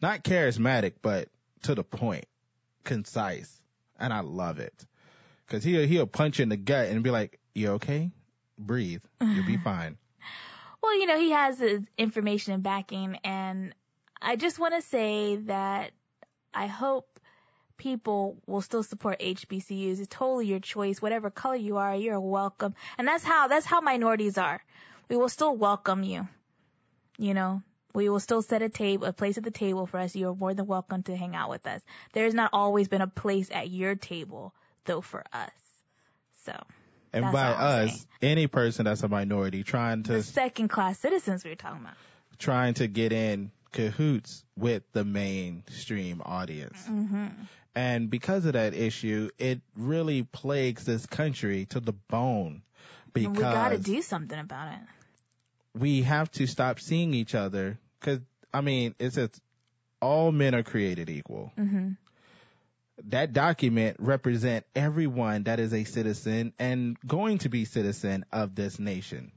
not 0.00 0.24
charismatic, 0.24 0.94
but 1.02 1.28
to 1.64 1.74
the 1.74 1.84
point, 1.84 2.24
concise, 2.84 3.60
and 3.98 4.12
I 4.12 4.20
love 4.20 4.60
it. 4.60 4.86
Cause 5.52 5.64
he'll, 5.64 5.86
he'll 5.86 6.06
punch 6.06 6.38
you 6.38 6.44
in 6.44 6.48
the 6.48 6.56
gut 6.56 6.88
and 6.88 7.02
be 7.02 7.10
like, 7.10 7.38
you 7.54 7.72
okay? 7.72 8.10
Breathe. 8.58 9.02
You'll 9.20 9.44
be 9.44 9.56
fine. 9.64 9.98
well, 10.82 10.98
you 10.98 11.04
know, 11.04 11.18
he 11.18 11.30
has 11.32 11.58
his 11.58 11.82
information 11.98 12.54
and 12.54 12.62
backing 12.62 13.18
and 13.22 13.74
I 14.22 14.36
just 14.36 14.58
want 14.58 14.74
to 14.74 14.80
say 14.80 15.36
that 15.36 15.90
I 16.54 16.68
hope 16.68 17.20
people 17.76 18.38
will 18.46 18.62
still 18.62 18.82
support 18.82 19.20
HBCUs. 19.20 19.98
It's 19.98 20.08
totally 20.08 20.46
your 20.46 20.60
choice. 20.60 21.02
Whatever 21.02 21.28
color 21.28 21.56
you 21.56 21.76
are, 21.76 21.94
you're 21.94 22.18
welcome. 22.18 22.74
And 22.96 23.06
that's 23.06 23.24
how, 23.24 23.48
that's 23.48 23.66
how 23.66 23.82
minorities 23.82 24.38
are. 24.38 24.62
We 25.10 25.16
will 25.16 25.28
still 25.28 25.54
welcome 25.54 26.02
you. 26.02 26.28
You 27.18 27.34
know, 27.34 27.62
we 27.92 28.08
will 28.08 28.20
still 28.20 28.40
set 28.40 28.62
a 28.62 28.70
table, 28.70 29.06
a 29.06 29.12
place 29.12 29.36
at 29.36 29.44
the 29.44 29.50
table 29.50 29.84
for 29.84 29.98
us. 29.98 30.16
You're 30.16 30.34
more 30.34 30.54
than 30.54 30.66
welcome 30.66 31.02
to 31.02 31.14
hang 31.14 31.36
out 31.36 31.50
with 31.50 31.66
us. 31.66 31.82
There's 32.14 32.32
not 32.32 32.50
always 32.54 32.88
been 32.88 33.02
a 33.02 33.06
place 33.06 33.50
at 33.52 33.68
your 33.68 33.96
table 33.96 34.54
though 34.84 35.00
for 35.00 35.24
us. 35.32 35.50
So. 36.44 36.52
And 37.12 37.30
by 37.30 37.48
us, 37.48 37.90
saying. 37.90 38.06
any 38.22 38.46
person 38.46 38.86
that's 38.86 39.02
a 39.02 39.08
minority 39.08 39.64
trying 39.64 40.02
to. 40.04 40.12
The 40.12 40.22
second 40.22 40.68
class 40.68 40.98
citizens 40.98 41.44
we 41.44 41.50
are 41.50 41.56
talking 41.56 41.82
about. 41.82 41.94
Trying 42.38 42.74
to 42.74 42.88
get 42.88 43.12
in 43.12 43.50
cahoots 43.72 44.44
with 44.56 44.82
the 44.92 45.04
mainstream 45.04 46.22
audience. 46.24 46.78
Mm-hmm. 46.88 47.26
And 47.74 48.10
because 48.10 48.44
of 48.44 48.54
that 48.54 48.74
issue, 48.74 49.30
it 49.38 49.60
really 49.76 50.22
plagues 50.22 50.84
this 50.84 51.06
country 51.06 51.66
to 51.66 51.80
the 51.80 51.92
bone. 51.92 52.62
Because 53.12 53.36
we 53.36 53.42
gotta 53.42 53.78
do 53.78 54.00
something 54.02 54.38
about 54.38 54.72
it. 54.72 54.80
We 55.78 56.02
have 56.02 56.30
to 56.32 56.46
stop 56.46 56.80
seeing 56.80 57.14
each 57.14 57.34
other 57.34 57.78
because, 57.98 58.20
I 58.52 58.62
mean, 58.62 58.94
it's, 58.98 59.16
it's 59.16 59.40
all 60.00 60.32
men 60.32 60.54
are 60.54 60.62
created 60.62 61.08
equal. 61.10 61.52
Mm-hmm 61.58 61.92
that 63.08 63.32
document 63.32 63.96
represent 63.98 64.64
everyone 64.74 65.44
that 65.44 65.60
is 65.60 65.72
a 65.72 65.84
citizen 65.84 66.52
and 66.58 66.96
going 67.06 67.38
to 67.38 67.48
be 67.48 67.64
citizen 67.64 68.24
of 68.32 68.54
this 68.54 68.78
nation. 68.78 69.32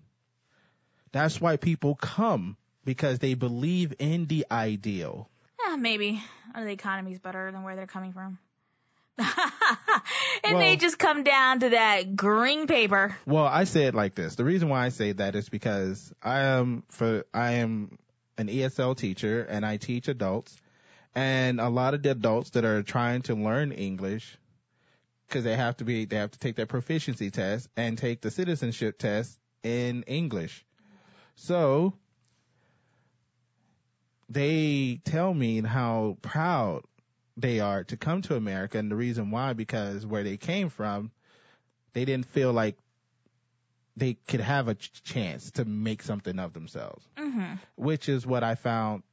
That's 1.11 1.39
why 1.39 1.57
people 1.57 1.95
come 1.95 2.57
because 2.83 3.19
they 3.19 3.33
believe 3.33 3.93
in 3.99 4.25
the 4.25 4.45
ideal. 4.51 5.29
Yeah, 5.65 5.75
maybe. 5.75 6.21
The 6.53 6.69
economy's 6.69 7.19
better 7.19 7.51
than 7.51 7.63
where 7.63 7.75
they're 7.75 7.87
coming 7.87 8.13
from. 8.13 8.37
it 9.17 9.25
well, 10.43 10.57
may 10.57 10.75
just 10.75 10.99
come 10.99 11.23
down 11.23 11.61
to 11.61 11.69
that 11.69 12.15
green 12.15 12.67
paper. 12.67 13.15
Well, 13.25 13.45
I 13.45 13.63
say 13.63 13.85
it 13.85 13.95
like 13.95 14.13
this. 14.13 14.35
The 14.35 14.43
reason 14.43 14.67
why 14.67 14.85
I 14.85 14.89
say 14.89 15.13
that 15.13 15.35
is 15.35 15.47
because 15.47 16.13
I 16.21 16.41
am 16.41 16.83
for 16.89 17.25
I 17.33 17.53
am 17.53 17.97
an 18.37 18.47
ESL 18.47 18.97
teacher 18.97 19.43
and 19.43 19.65
I 19.65 19.77
teach 19.77 20.09
adults 20.09 20.55
and 21.15 21.59
a 21.61 21.69
lot 21.69 21.93
of 21.93 22.03
the 22.03 22.11
adults 22.11 22.51
that 22.51 22.65
are 22.65 22.83
trying 22.83 23.21
to 23.23 23.35
learn 23.35 23.71
English 23.71 24.37
because 25.27 25.43
they 25.43 25.55
have 25.55 25.77
to 25.77 25.85
be 25.85 26.05
they 26.05 26.17
have 26.17 26.31
to 26.31 26.39
take 26.39 26.55
their 26.55 26.65
proficiency 26.65 27.31
test 27.31 27.69
and 27.75 27.97
take 27.97 28.21
the 28.21 28.31
citizenship 28.31 28.97
test 28.99 29.39
in 29.63 30.03
English. 30.03 30.65
So 31.35 31.93
they 34.29 35.01
tell 35.05 35.33
me 35.33 35.61
how 35.61 36.17
proud 36.21 36.83
they 37.37 37.59
are 37.59 37.83
to 37.85 37.97
come 37.97 38.21
to 38.23 38.35
America 38.35 38.77
and 38.77 38.89
the 38.89 38.95
reason 38.95 39.31
why 39.31 39.53
because 39.53 40.05
where 40.05 40.23
they 40.23 40.37
came 40.37 40.69
from 40.69 41.11
they 41.93 42.05
didn't 42.05 42.27
feel 42.27 42.51
like 42.53 42.77
they 43.97 44.15
could 44.27 44.41
have 44.41 44.67
a 44.67 44.75
ch- 44.75 45.03
chance 45.03 45.51
to 45.51 45.65
make 45.65 46.03
something 46.03 46.37
of 46.39 46.53
themselves. 46.53 47.07
Mm-hmm. 47.17 47.55
Which 47.75 48.09
is 48.09 48.27
what 48.27 48.43
I 48.43 48.55
found 48.55 49.03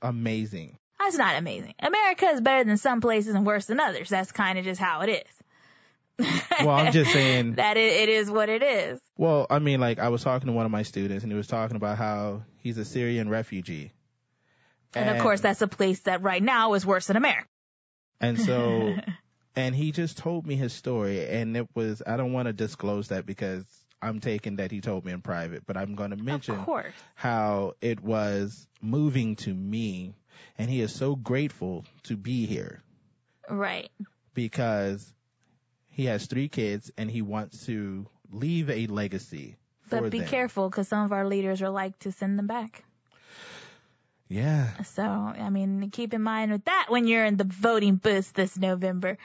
amazing. 0.00 0.78
That's 1.08 1.16
not 1.16 1.36
amazing. 1.36 1.72
America 1.80 2.26
is 2.26 2.42
better 2.42 2.64
than 2.64 2.76
some 2.76 3.00
places 3.00 3.34
and 3.34 3.46
worse 3.46 3.64
than 3.64 3.80
others. 3.80 4.10
That's 4.10 4.30
kind 4.30 4.58
of 4.58 4.66
just 4.66 4.78
how 4.78 5.00
it 5.00 5.24
is. 6.20 6.26
well, 6.60 6.68
I'm 6.68 6.92
just 6.92 7.12
saying 7.12 7.54
that 7.56 7.78
it, 7.78 7.92
it 7.94 8.08
is 8.10 8.30
what 8.30 8.50
it 8.50 8.62
is. 8.62 9.00
Well, 9.16 9.46
I 9.48 9.58
mean, 9.58 9.80
like 9.80 9.98
I 10.00 10.10
was 10.10 10.22
talking 10.22 10.48
to 10.48 10.52
one 10.52 10.66
of 10.66 10.70
my 10.70 10.82
students 10.82 11.22
and 11.22 11.32
he 11.32 11.36
was 11.36 11.46
talking 11.46 11.78
about 11.78 11.96
how 11.96 12.42
he's 12.58 12.76
a 12.76 12.84
Syrian 12.84 13.30
refugee. 13.30 13.90
And, 14.94 15.08
and 15.08 15.16
of 15.16 15.22
course, 15.22 15.40
that's 15.40 15.62
a 15.62 15.66
place 15.66 16.00
that 16.00 16.20
right 16.20 16.42
now 16.42 16.74
is 16.74 16.84
worse 16.84 17.06
than 17.06 17.16
America. 17.16 17.48
And 18.20 18.38
so, 18.38 18.94
and 19.56 19.74
he 19.74 19.92
just 19.92 20.18
told 20.18 20.46
me 20.46 20.56
his 20.56 20.74
story 20.74 21.26
and 21.26 21.56
it 21.56 21.68
was, 21.74 22.02
I 22.06 22.18
don't 22.18 22.34
want 22.34 22.48
to 22.48 22.52
disclose 22.52 23.08
that 23.08 23.24
because 23.24 23.64
I'm 24.00 24.20
taking 24.20 24.56
that 24.56 24.70
he 24.70 24.80
told 24.80 25.04
me 25.04 25.12
in 25.12 25.22
private, 25.22 25.64
but 25.66 25.76
I'm 25.76 25.94
going 25.94 26.10
to 26.10 26.16
mention 26.16 26.64
how 27.14 27.74
it 27.80 28.00
was 28.00 28.66
moving 28.80 29.36
to 29.36 29.52
me 29.52 30.14
and 30.56 30.70
he 30.70 30.80
is 30.80 30.94
so 30.94 31.16
grateful 31.16 31.84
to 32.04 32.16
be 32.16 32.46
here. 32.46 32.82
Right. 33.48 33.90
Because 34.34 35.12
he 35.90 36.06
has 36.06 36.26
three 36.26 36.48
kids 36.48 36.90
and 36.96 37.10
he 37.10 37.22
wants 37.22 37.66
to 37.66 38.06
leave 38.30 38.70
a 38.70 38.86
legacy. 38.86 39.56
But 39.90 40.10
be 40.10 40.20
them. 40.20 40.28
careful 40.28 40.68
because 40.68 40.88
some 40.88 41.04
of 41.04 41.12
our 41.12 41.26
leaders 41.26 41.62
are 41.62 41.70
like 41.70 41.98
to 42.00 42.12
send 42.12 42.38
them 42.38 42.46
back. 42.46 42.84
Yeah. 44.28 44.82
So, 44.82 45.02
I 45.02 45.48
mean, 45.48 45.90
keep 45.90 46.12
in 46.12 46.22
mind 46.22 46.52
with 46.52 46.64
that 46.66 46.86
when 46.88 47.06
you're 47.06 47.24
in 47.24 47.38
the 47.38 47.44
voting 47.44 47.96
booth 47.96 48.34
this 48.34 48.56
November. 48.58 49.16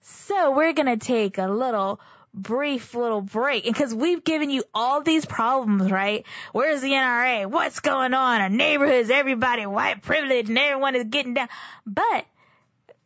So 0.00 0.52
we're 0.52 0.72
going 0.72 0.86
to 0.86 0.96
take 0.96 1.36
a 1.36 1.46
little 1.46 2.00
brief 2.36 2.94
little 2.94 3.22
break. 3.22 3.72
Cause 3.74 3.94
we've 3.94 4.22
given 4.22 4.50
you 4.50 4.62
all 4.74 5.02
these 5.02 5.24
problems, 5.24 5.90
right? 5.90 6.24
Where's 6.52 6.82
the 6.82 6.90
NRA? 6.90 7.46
What's 7.46 7.80
going 7.80 8.14
on? 8.14 8.40
Our 8.40 8.48
neighborhoods, 8.48 9.10
everybody 9.10 9.66
white 9.66 10.02
privilege 10.02 10.48
and 10.48 10.58
everyone 10.58 10.94
is 10.94 11.04
getting 11.04 11.34
down. 11.34 11.48
But 11.86 12.26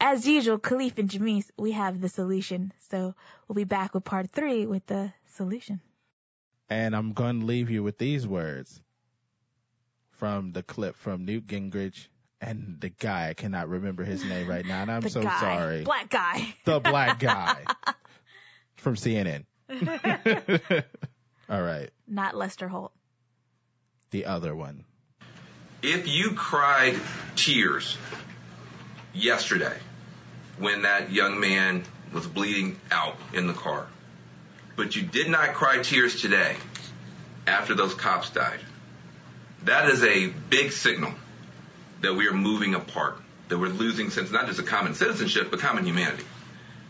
as 0.01 0.26
usual, 0.26 0.59
Khalif 0.59 0.99
and 0.99 1.09
Jamise, 1.09 1.51
we 1.57 1.72
have 1.72 2.01
the 2.01 2.09
solution. 2.09 2.72
So 2.91 3.14
we'll 3.47 3.55
be 3.55 3.64
back 3.64 3.95
with 3.95 4.05
part 4.05 4.31
three 4.33 4.66
with 4.66 4.85
the 4.87 5.12
solution. 5.37 5.81
And 6.68 6.95
I'm 6.95 7.12
going 7.12 7.41
to 7.41 7.47
leave 7.47 7.70
you 7.70 7.83
with 7.83 7.99
these 7.99 8.26
words 8.26 8.81
from 10.12 10.53
the 10.53 10.62
clip 10.62 10.97
from 10.97 11.24
Newt 11.24 11.47
Gingrich 11.47 12.09
and 12.41 12.78
the 12.81 12.89
guy, 12.89 13.28
I 13.28 13.35
cannot 13.35 13.68
remember 13.68 14.03
his 14.03 14.24
name 14.24 14.49
right 14.49 14.64
now, 14.64 14.83
and 14.83 14.91
I'm 14.91 15.03
the 15.03 15.11
so 15.11 15.22
guy. 15.22 15.41
sorry. 15.41 15.83
Black 15.83 16.09
guy. 16.09 16.55
The 16.64 16.81
black 16.81 17.18
guy. 17.18 17.64
from 18.81 18.97
CNN. 18.97 19.45
All 21.49 21.62
right. 21.62 21.91
Not 22.09 22.37
Lester 22.37 22.68
Holt. 22.68 22.93
The 24.11 24.26
other 24.26 24.55
one. 24.55 24.85
If 25.83 26.09
you 26.09 26.33
cried 26.33 26.97
tears 27.37 27.97
yesterday 29.14 29.76
when 30.59 30.83
that 30.83 31.11
young 31.11 31.41
man 31.41 31.85
was 32.12 32.26
bleeding 32.26 32.78
out 32.91 33.16
in 33.33 33.47
the 33.47 33.53
car, 33.53 33.87
but 34.76 34.97
you 34.97 35.03
did 35.03 35.28
not 35.28 35.55
cry 35.55 35.78
tears 35.83 36.20
today 36.20 36.57
after 37.47 37.74
those 37.74 37.95
cops 37.95 38.31
died, 38.31 38.61
that 39.64 39.89
is 39.89 40.03
a 40.03 40.26
big 40.26 40.72
signal 40.72 41.12
that 42.03 42.14
we 42.14 42.26
are 42.28 42.35
moving 42.35 42.74
apart, 42.74 43.16
that 43.49 43.59
we're 43.59 43.68
losing 43.68 44.11
sense 44.11 44.31
not 44.31 44.47
just 44.47 44.59
of 44.59 44.66
common 44.66 44.95
citizenship, 44.95 45.51
but 45.51 45.61
common 45.61 45.85
humanity. 45.85 46.24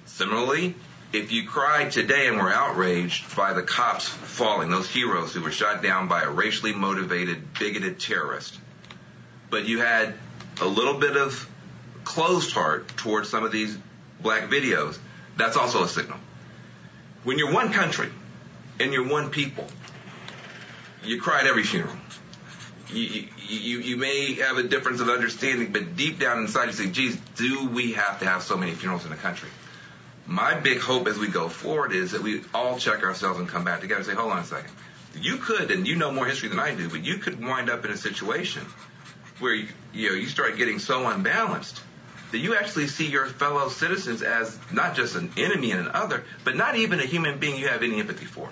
Similarly, 0.06 0.74
if 1.12 1.32
you 1.32 1.46
cried 1.46 1.90
today 1.90 2.28
and 2.28 2.36
were 2.36 2.52
outraged 2.52 3.36
by 3.36 3.52
the 3.52 3.62
cops 3.62 4.06
falling, 4.08 4.70
those 4.70 4.88
heroes 4.88 5.34
who 5.34 5.40
were 5.40 5.50
shot 5.50 5.82
down 5.82 6.08
by 6.08 6.22
a 6.22 6.30
racially 6.30 6.72
motivated, 6.72 7.54
bigoted 7.58 7.98
terrorist, 7.98 8.58
but 9.50 9.66
you 9.66 9.80
had 9.80 10.14
a 10.60 10.66
little 10.66 10.98
bit 11.00 11.16
of 11.16 11.48
closed 12.04 12.52
heart 12.52 12.88
towards 12.96 13.28
some 13.28 13.44
of 13.44 13.50
these 13.50 13.76
black 14.20 14.44
videos, 14.44 14.98
that's 15.36 15.56
also 15.56 15.82
a 15.82 15.88
signal. 15.88 16.18
When 17.24 17.38
you're 17.38 17.52
one 17.52 17.72
country 17.72 18.10
and 18.78 18.92
you're 18.92 19.08
one 19.08 19.30
people, 19.30 19.66
you 21.04 21.20
cry 21.20 21.40
at 21.40 21.46
every 21.46 21.64
funeral. 21.64 21.96
You, 22.88 23.28
you, 23.48 23.80
you 23.80 23.96
may 23.96 24.34
have 24.34 24.58
a 24.58 24.64
difference 24.64 25.00
of 25.00 25.08
understanding, 25.08 25.72
but 25.72 25.96
deep 25.96 26.18
down 26.18 26.38
inside 26.38 26.66
you 26.66 26.72
say, 26.72 26.90
geez, 26.90 27.16
do 27.36 27.68
we 27.68 27.92
have 27.92 28.20
to 28.20 28.26
have 28.26 28.42
so 28.42 28.56
many 28.56 28.72
funerals 28.72 29.04
in 29.04 29.10
the 29.10 29.16
country? 29.16 29.48
My 30.30 30.54
big 30.54 30.78
hope 30.78 31.08
as 31.08 31.18
we 31.18 31.26
go 31.26 31.48
forward 31.48 31.92
is 31.92 32.12
that 32.12 32.22
we 32.22 32.44
all 32.54 32.78
check 32.78 33.02
ourselves 33.02 33.40
and 33.40 33.48
come 33.48 33.64
back 33.64 33.80
together 33.80 33.98
and 33.98 34.06
say, 34.06 34.14
hold 34.14 34.30
on 34.30 34.38
a 34.38 34.44
second. 34.44 34.70
You 35.16 35.38
could, 35.38 35.72
and 35.72 35.88
you 35.88 35.96
know 35.96 36.12
more 36.12 36.24
history 36.24 36.48
than 36.48 36.60
I 36.60 36.72
do, 36.72 36.88
but 36.88 37.04
you 37.04 37.16
could 37.16 37.44
wind 37.44 37.68
up 37.68 37.84
in 37.84 37.90
a 37.90 37.96
situation 37.96 38.62
where 39.40 39.54
you, 39.54 39.66
you 39.92 40.08
know 40.08 40.14
you 40.14 40.28
start 40.28 40.56
getting 40.56 40.78
so 40.78 41.04
unbalanced 41.08 41.82
that 42.30 42.38
you 42.38 42.54
actually 42.54 42.86
see 42.86 43.08
your 43.08 43.26
fellow 43.26 43.68
citizens 43.70 44.22
as 44.22 44.56
not 44.72 44.94
just 44.94 45.16
an 45.16 45.32
enemy 45.36 45.72
and 45.72 45.80
an 45.80 45.88
other, 45.92 46.22
but 46.44 46.54
not 46.54 46.76
even 46.76 47.00
a 47.00 47.06
human 47.06 47.40
being 47.40 47.58
you 47.58 47.66
have 47.66 47.82
any 47.82 47.98
empathy 47.98 48.24
for. 48.24 48.48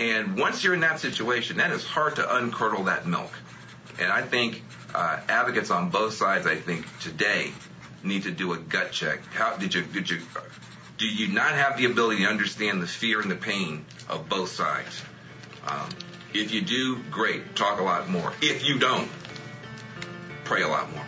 And 0.00 0.36
once 0.36 0.64
you're 0.64 0.74
in 0.74 0.80
that 0.80 0.98
situation, 0.98 1.58
that 1.58 1.70
is 1.70 1.84
hard 1.84 2.16
to 2.16 2.22
uncurdle 2.22 2.86
that 2.86 3.06
milk. 3.06 3.30
And 4.00 4.10
I 4.10 4.22
think 4.22 4.64
uh, 4.92 5.20
advocates 5.28 5.70
on 5.70 5.90
both 5.90 6.14
sides, 6.14 6.48
I 6.48 6.56
think 6.56 6.84
today, 6.98 7.52
need 8.02 8.24
to 8.24 8.32
do 8.32 8.54
a 8.54 8.58
gut 8.58 8.90
check. 8.90 9.24
How 9.26 9.56
did 9.56 9.72
you 9.72 9.82
did 9.82 10.10
you 10.10 10.20
do 10.98 11.06
you 11.06 11.28
not 11.28 11.52
have 11.52 11.76
the 11.76 11.84
ability 11.84 12.24
to 12.24 12.28
understand 12.28 12.82
the 12.82 12.86
fear 12.86 13.20
and 13.20 13.30
the 13.30 13.36
pain 13.36 13.84
of 14.08 14.28
both 14.28 14.50
sides? 14.50 15.02
Um, 15.66 15.88
if 16.32 16.52
you 16.52 16.62
do, 16.62 17.02
great, 17.10 17.56
talk 17.56 17.80
a 17.80 17.82
lot 17.82 18.08
more. 18.08 18.32
If 18.40 18.66
you 18.66 18.78
don't, 18.78 19.08
pray 20.44 20.62
a 20.62 20.68
lot 20.68 20.92
more. 20.92 21.04